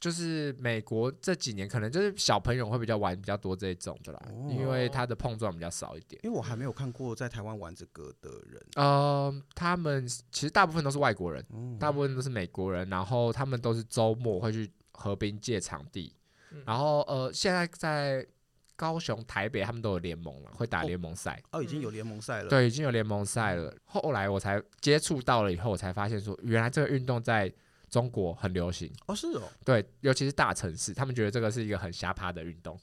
[0.00, 6.18] 就是美国这几年可能就是小朋友会比较玩比较多这种的啦，哦、因为它的碰撞比较少一点。
[6.24, 8.58] 因为我还没有看过在台湾玩这个的人。
[8.76, 16.16] 呃，他们其实大部分都是外国人，嗯、大部分都是美国人，然后他们都是周末会去河边借场地，
[16.52, 18.26] 嗯、然后呃，现在在
[18.76, 21.38] 高雄、台北他们都有联盟了，会打联盟赛。
[21.52, 22.48] 哦，已经有联盟赛了。
[22.48, 23.70] 对，已经有联盟赛了。
[23.84, 27.52] 后来我才接触到了以后，我才发现说，原来这个运动在。
[27.90, 28.90] 中国很流行。
[29.06, 32.78] 哦，是哦，对，尤其是大城市，他们觉得这个是一个很瞎趴的运动。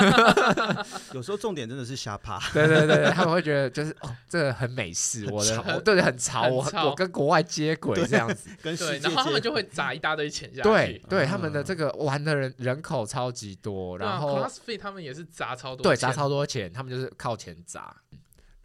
[1.14, 10.62] 有时候重点真的是瞎趴，对对对，他们会觉得就是哦，这个很美式，我的对对很潮，我我跟国外接轨这样子， 跟世界，然后他们就会砸一大堆钱下去。
[10.62, 17.94] 对对，他们的这个玩的人人口超级多，然后 CrossFit 他们也是砸超多，对，砸超多钱，他们就是靠钱砸。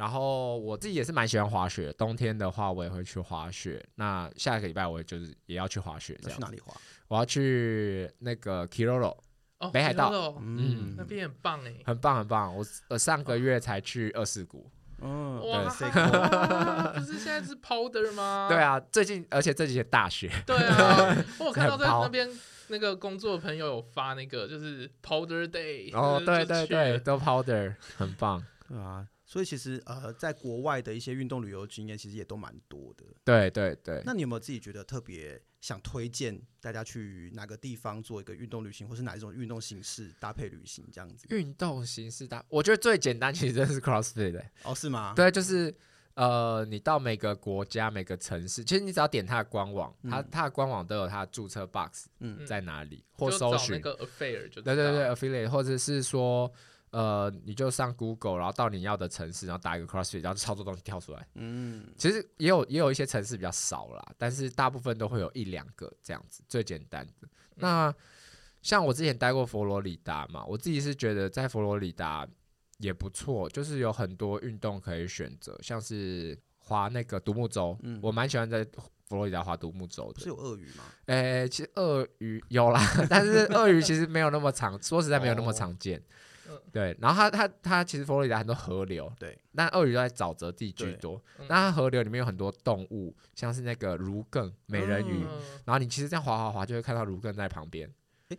[0.02, 3.86] 然后我自己也是蛮喜欢滑雪，冬天的话我也会去滑雪。
[3.94, 6.18] 那下一个礼拜我也就是也要去滑雪。
[6.24, 6.74] 要去哪里滑？
[7.08, 9.16] 我要去那个 Kiroro，
[9.60, 10.12] 哦，北海道。
[10.42, 12.56] 嗯，那边很棒哎，很棒很棒。
[12.58, 14.72] 我呃上个月才去二世谷。
[15.04, 18.48] 嗯，哇， 不是现在是 Powder 吗？
[18.50, 20.32] 对啊，最近而且这几天大雪。
[20.48, 22.28] 对啊，我看到在那边
[22.70, 25.96] 那个工作的朋友有发那个就是 Powder Day。
[25.96, 28.44] 哦，对对对，都 Powder，很棒。
[28.68, 29.06] 对啊。
[29.32, 33.06] 所以其实呃，在国外的一些运动旅游经验，其实也都蛮多的。
[33.24, 34.04] 对对对。
[34.06, 41.28] 那你有没有自己觉得特别想推荐大家去哪个地方做一个运动旅行，或是哪一种运动形式搭配旅行这样子？
[41.30, 44.46] 运动形式搭，我觉得最简单其实真是 CrossFit 的。
[44.64, 45.14] 哦，是吗？
[45.16, 45.74] 对，就是
[46.16, 56.52] 呃，你到每个国家、每个城市，其实你只要点它的官网，嗯、它它的官网都有它的注册 box，嗯，在哪里，或搜寻那个 affair 就对对对 affiliate，或者是说。
[56.92, 61.26] 呃，你就上 Google，然后到你要的城市，然后打一个 CrossFit，然后操作东西跳出来。
[61.36, 67.28] 嗯，其实也有也有一些城市比较少啦，但是大部分都会有一两个这样子，最简单的。
[67.56, 67.94] 那
[68.62, 72.28] 像我之前待过佛罗里达嘛，我自己是觉得在佛罗里达
[72.80, 78.66] 也不错，就是有很多运动可以选择，像是划那个独木舟，嗯，我蛮喜欢在
[79.06, 80.20] 佛罗里达滑独木舟的。
[80.20, 80.84] 是有鳄鱼吗？
[81.06, 85.98] 诶、欸，其实鳄鱼有啦， 但是鳄鱼其实没有那么常，说实在没有那么常见。
[85.98, 86.04] 哦
[86.72, 91.22] 对，然后它它它其实佛罗里达很多河流，对，那鳄鱼都在沼泽地居多。
[91.48, 97.92] 那它河流里面有很多动物，像是那个儒艮、美人鱼，嗯、然后你其实这样滑滑滑就会看到儒艮在旁边。
[98.30, 98.38] 诶，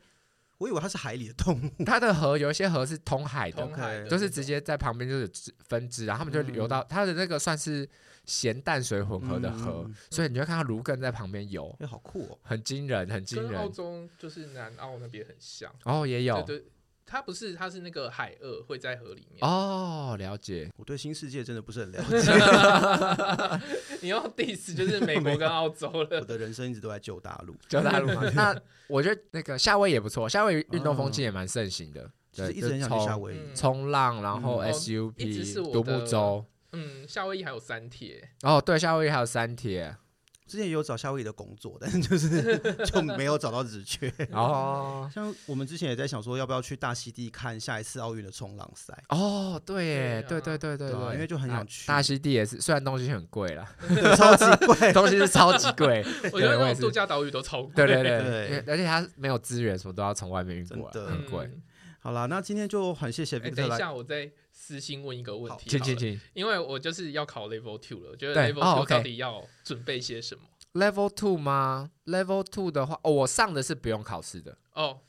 [0.59, 1.85] 我以为它是海里的动物。
[1.85, 5.31] 它的河有一些河是通海的，通海的就是直接在旁边就是
[5.69, 7.89] 分支，然后他们就流到它的那个算是
[8.25, 11.75] 咸淡水混合的河，嗯、所以你就会看到儒艮在旁边游。
[11.81, 13.51] 诶，好酷哦，很惊人，很惊人。
[13.51, 15.73] 跟澳洲就是南澳那边很像。
[15.85, 16.41] 哦，也有。
[16.43, 16.67] 对对
[17.13, 19.47] 它不是，它是那个海鳄会在河里面。
[19.47, 20.71] 哦，了解。
[20.79, 22.17] 我对新世界真的不是很了解。
[24.01, 26.21] 你要 diss 就是美国跟澳洲了。
[26.21, 28.23] 我的人生一直都在旧大陆，旧大陆嘛。
[28.35, 28.59] 那
[28.89, 32.11] 我觉得那个夏威夷也不错，夏威夷运动风气也蛮盛行的。
[32.33, 36.43] 就是一直很想去夏威夷，冲浪，然后 SUP，独木舟。
[36.73, 38.31] 嗯，夏威夷还有三铁。
[38.41, 39.95] 哦，对，夏威夷还有三铁。
[40.47, 44.13] 之前也有找夏威夷的工作， 但是就是 就没有找到职缺。
[44.33, 48.93] 哦，像我们之前也在想说，要不要去大溪地看下一次奥运的冲浪赛？
[49.09, 51.87] 哦，对，对，对，对，对，对，因为就很想去。
[51.87, 53.67] 大溪地也是，虽然东西很贵啦，
[54.17, 56.05] 超级贵，东西是超级贵。
[56.33, 61.51] 我觉得那种度假岛屿都超贵，对对对，而且它没有资源，什么都要从外面运过来，很贵。
[62.01, 63.39] 好了，那今天就很谢谢。
[63.39, 64.29] 等一下，我再
[64.65, 65.69] 私信问一个问题。
[65.69, 70.43] 请请请，因为我就是要考 Level Two 了，我觉得 Level Two 到底要准备些什么
[70.75, 74.57] ？Level Two 吗？Level Two 的话，哦，我上的是不用考试的。
[74.75, 75.01] 哦，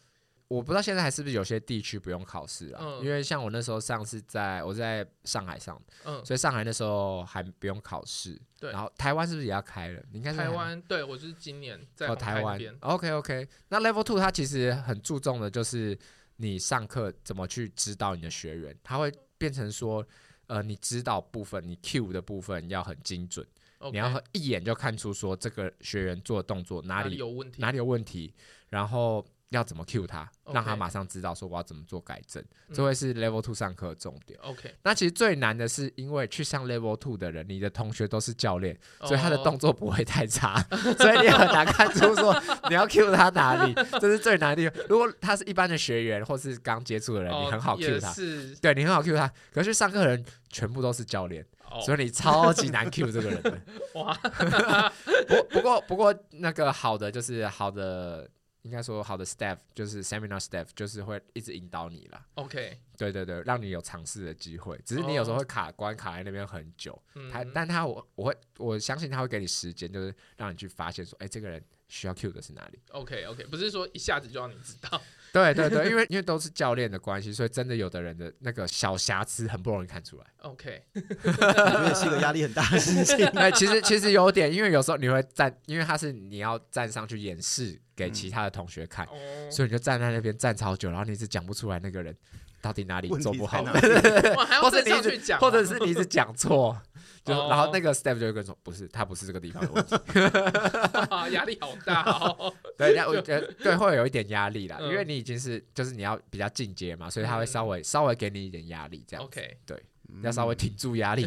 [0.47, 2.79] 我不知道现在还是不是有些地区不用考试啊？
[2.81, 8.41] 嗯，因为像我那时候上是在我在上海上，嗯，所以上海那时候还不用考试。
[8.59, 10.01] 对，然后台湾是不是也要开了？
[10.11, 12.59] 你看台湾，对我就是今年在台湾。
[12.79, 15.95] OK OK，那 Level Two 它其实很注重的就是。
[16.37, 18.75] 你上课怎么去指导你的学员？
[18.83, 19.09] 他会
[19.43, 20.07] 变成说，
[20.47, 23.45] 呃，你指导部分，你 Q 的部分要很精准
[23.79, 23.91] ，Okay.
[23.91, 28.33] 你要一眼就看出说这个学员做的动作哪里，哪里有问题，哪里有问题，
[28.69, 29.25] 然后。
[29.53, 34.37] 要怎么 cue 他.让他马上知道说我要怎么做改正，嗯、这会是 Level Two 上课的重点。
[34.41, 39.07] OK，那其实最难的是，因为去上 Level Two 的人，你的同学都是教练，oh.
[39.07, 40.61] 所以他的动作不会太差，
[40.99, 42.37] 所以你很难看出说
[42.67, 44.85] 你要 cue 他哪里，这是最难的地方。
[44.89, 49.31] 如果他是一般的学员或是刚接触的人，oh, 你很好 cue 他，是对你很好 cue 他。
[49.53, 51.81] 可是上课的人全部都是教练，oh.
[51.85, 53.57] 所以你超级难 cue 这个人的。
[53.93, 54.13] 哇，
[55.25, 58.29] 不不过不过那个好的就是好的。
[58.63, 62.25] 应该说，好的 staff 就是 seminar staff，就是会一直引导你了。
[62.35, 64.79] OK，对对对，让你有尝试的机会。
[64.85, 66.91] 只是你有时候会卡关，卡在那边很久。
[67.13, 67.31] Oh.
[67.31, 71.63] 他，但他我我会我相信他会给你时间，就是让你去发现说，哎，这个人
[71.93, 72.79] 需要 cue 的是哪里。
[72.89, 74.99] OK OK，不是说一下子就让你知道。
[75.31, 80.25] 对对对，因为因为都是教练的关系，所以真的有的人的那个小瑕疵很不容易看出来。
[80.41, 83.25] OK， 我觉得是一个压力很大的事情。
[83.27, 92.15] 哎，其实其实有点，因为有时候你会站，因为他是你要站上去演示给其他的同学看，嗯、所以你就站在那边站超久，然后你一直讲不出来那个人
[92.61, 93.63] 到底哪里做不好，
[94.61, 96.79] 或者你一直或者是你一直讲错。
[97.23, 102.53] 就然后那个 step 就会跟说，不是，他不是这个地方的问题， 压力好大哦。
[102.77, 109.25] 对，我觉得对，会有一点压力啦，因为你已经是就是你要比较进阶嘛，所以他会稍微稍微给你一点压力这样。
[109.25, 109.81] OK，对，
[110.21, 111.25] 要稍微挺住压力。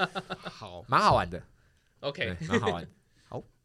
[0.44, 1.42] 好，蛮好玩的。
[2.00, 2.88] OK，蛮好玩。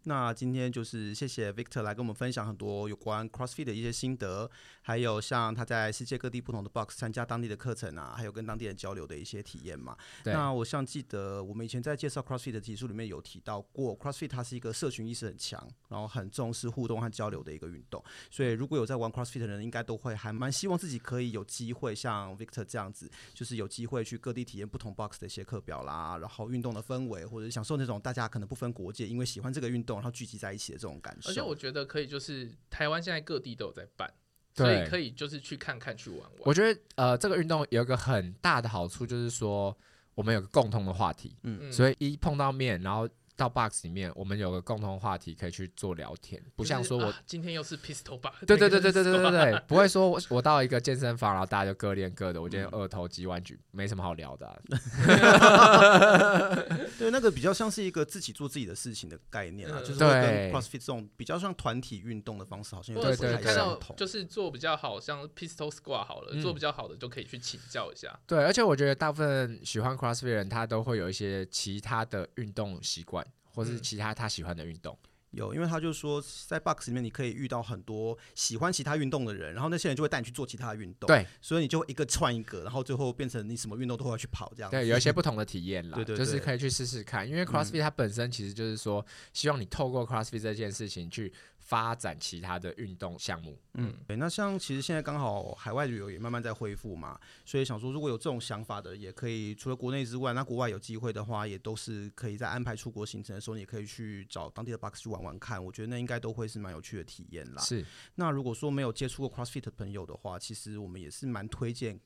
[0.05, 4.51] 那今天就是谢谢 Victor 来跟我们分享很多有关 CrossFit 的一些心得，
[4.83, 9.97] 还有像他在世界各地不同的 box 参加当地的课程啊，还有跟当地人交流的一些体验嘛。
[10.25, 18.03] 那我像记得我们以前在介绍 CrossFit 的集数里面有提到过，CrossFit 它是一个社群意识很强，然后很重视互动和交流的一个运动。
[18.29, 29.93] 所以如果有在玩 CrossFit 的人，应该都会还蛮希望自己可以有机会像 Victor 这样子，就是有机会去各地体验不同 box 的一些课表啦，然后运动的氛围，或者是享受那种大家可能不分国界，因为喜欢这个运动。
[29.93, 34.22] 然后聚集在一起的这种感受，而且我觉得可以，就是台湾现在各地都有在办，对
[34.55, 36.31] 所以可以就是去看看、去玩玩。
[36.45, 39.75] 我觉得呃，这个运动有一个很大的好处，就是说
[40.15, 43.09] 我们有个共同的话题，嗯，所以一碰到面，然后。
[43.35, 54.59] 到 box 里面，我们有个共同话题可以去做聊天，不像说我、啊、今天又是 pistol bar，对对对对对对对对，不会说我我到一个健身房，然后大家就各练各的，我今天二头肌弯举，没什么好聊的、啊。
[56.99, 63.95] 对，那个比较像是一个自己做自己的事情的概念啊，就是跟 CrossFit 这种比较像团体运动的方式，好像有点不太相同。
[63.95, 68.19] 就是做比较好像 pistol squat 好了，嗯、做比较好的就可以去请教一下。
[68.27, 73.25] 对，而且我觉得大部分喜欢 CrossFit 人，他都会有一些其他的运动习惯。
[73.53, 74.97] 或是其他他喜欢的运动。
[75.31, 81.07] 有，因为他就说，在 box 里面你可以遇到很多喜欢其他运动的人，然后那些人就会带你去做其他的运动。
[81.07, 84.69] 对，所以你就会一个串一个，然后最后变成你什么运动都会去跑这样。
[84.69, 87.27] 对，有一些不同的体验啦，对，对对，就是可以去试试看。
[87.27, 91.33] 因为 CrossFit 它本身其实就是说，希望你透过 CrossFit 这件事情去
[91.63, 93.59] 发展其他的运动项目。
[93.73, 94.15] 嗯，对。
[94.17, 105.65] 那像其实现在刚好海外旅游也慢慢在恢复嘛，所以想说如果有这种想法的，也可以除了国内之外，那国外有机会的话，也都是可以在安排出国行程的时候，你也可以去找当地的 box 去玩玩看。
[105.65, 106.03] 我觉得那。
[106.03, 107.61] 应该都会是蛮有趣的体验啦。
[107.61, 107.85] 是，
[108.15, 111.97] 那如果说没有接触过 CrossFit 的朋友的话，其实我们也是蛮推荐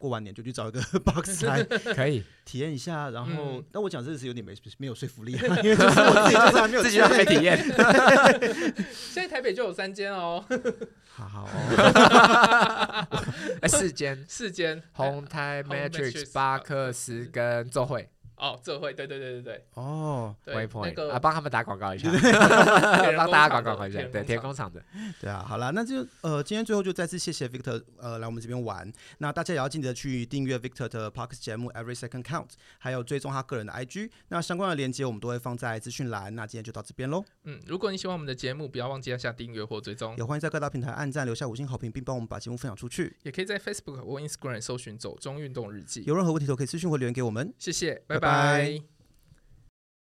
[0.00, 3.10] 过完年就去找一个 box 来可以体验一下。
[3.10, 5.32] 然后，但我讲这个是有点没没有说服力，
[5.62, 7.58] 因为就是我自己就是还没有自己还没体验。
[9.12, 10.42] 现在台北就有三间哦，
[11.04, 11.48] 好好，
[13.60, 18.08] 哎，四间，四间，红台、Matrix、巴克斯跟周会。
[18.40, 19.64] 哦，这会，对对对对对。
[19.74, 22.10] 哦，Waypoint，那个啊，帮他们打广告一下，
[23.16, 24.82] 帮大家广告一下，对，田工厂的。
[25.20, 28.90] 对啊，好了，那就呃，今天最后就再次谢谢 Victor 呃来我们这边玩。
[29.18, 34.10] 那大家也要记得去订阅 Victor 的 Podcast 节目 Every Second Count，还有追踪他个人的 IG。
[34.28, 36.34] 那相关的链接我们都会放在资讯栏。
[36.34, 37.22] 那今天就到这边喽。
[37.44, 40.16] 嗯，如果你喜欢我们的节目，不要忘记按下订阅或追踪。
[40.16, 43.14] 也欢迎在各大平台按赞、留下五星好评，并帮我们把节目分享出去。
[43.22, 46.02] 也可以在 Facebook 或 Instagram 搜寻“走中运动日记”。
[46.08, 47.52] 有任何问题都可以私讯或留言给我们。
[47.58, 48.20] 谢谢，拜拜。
[48.20, 48.99] 拜拜。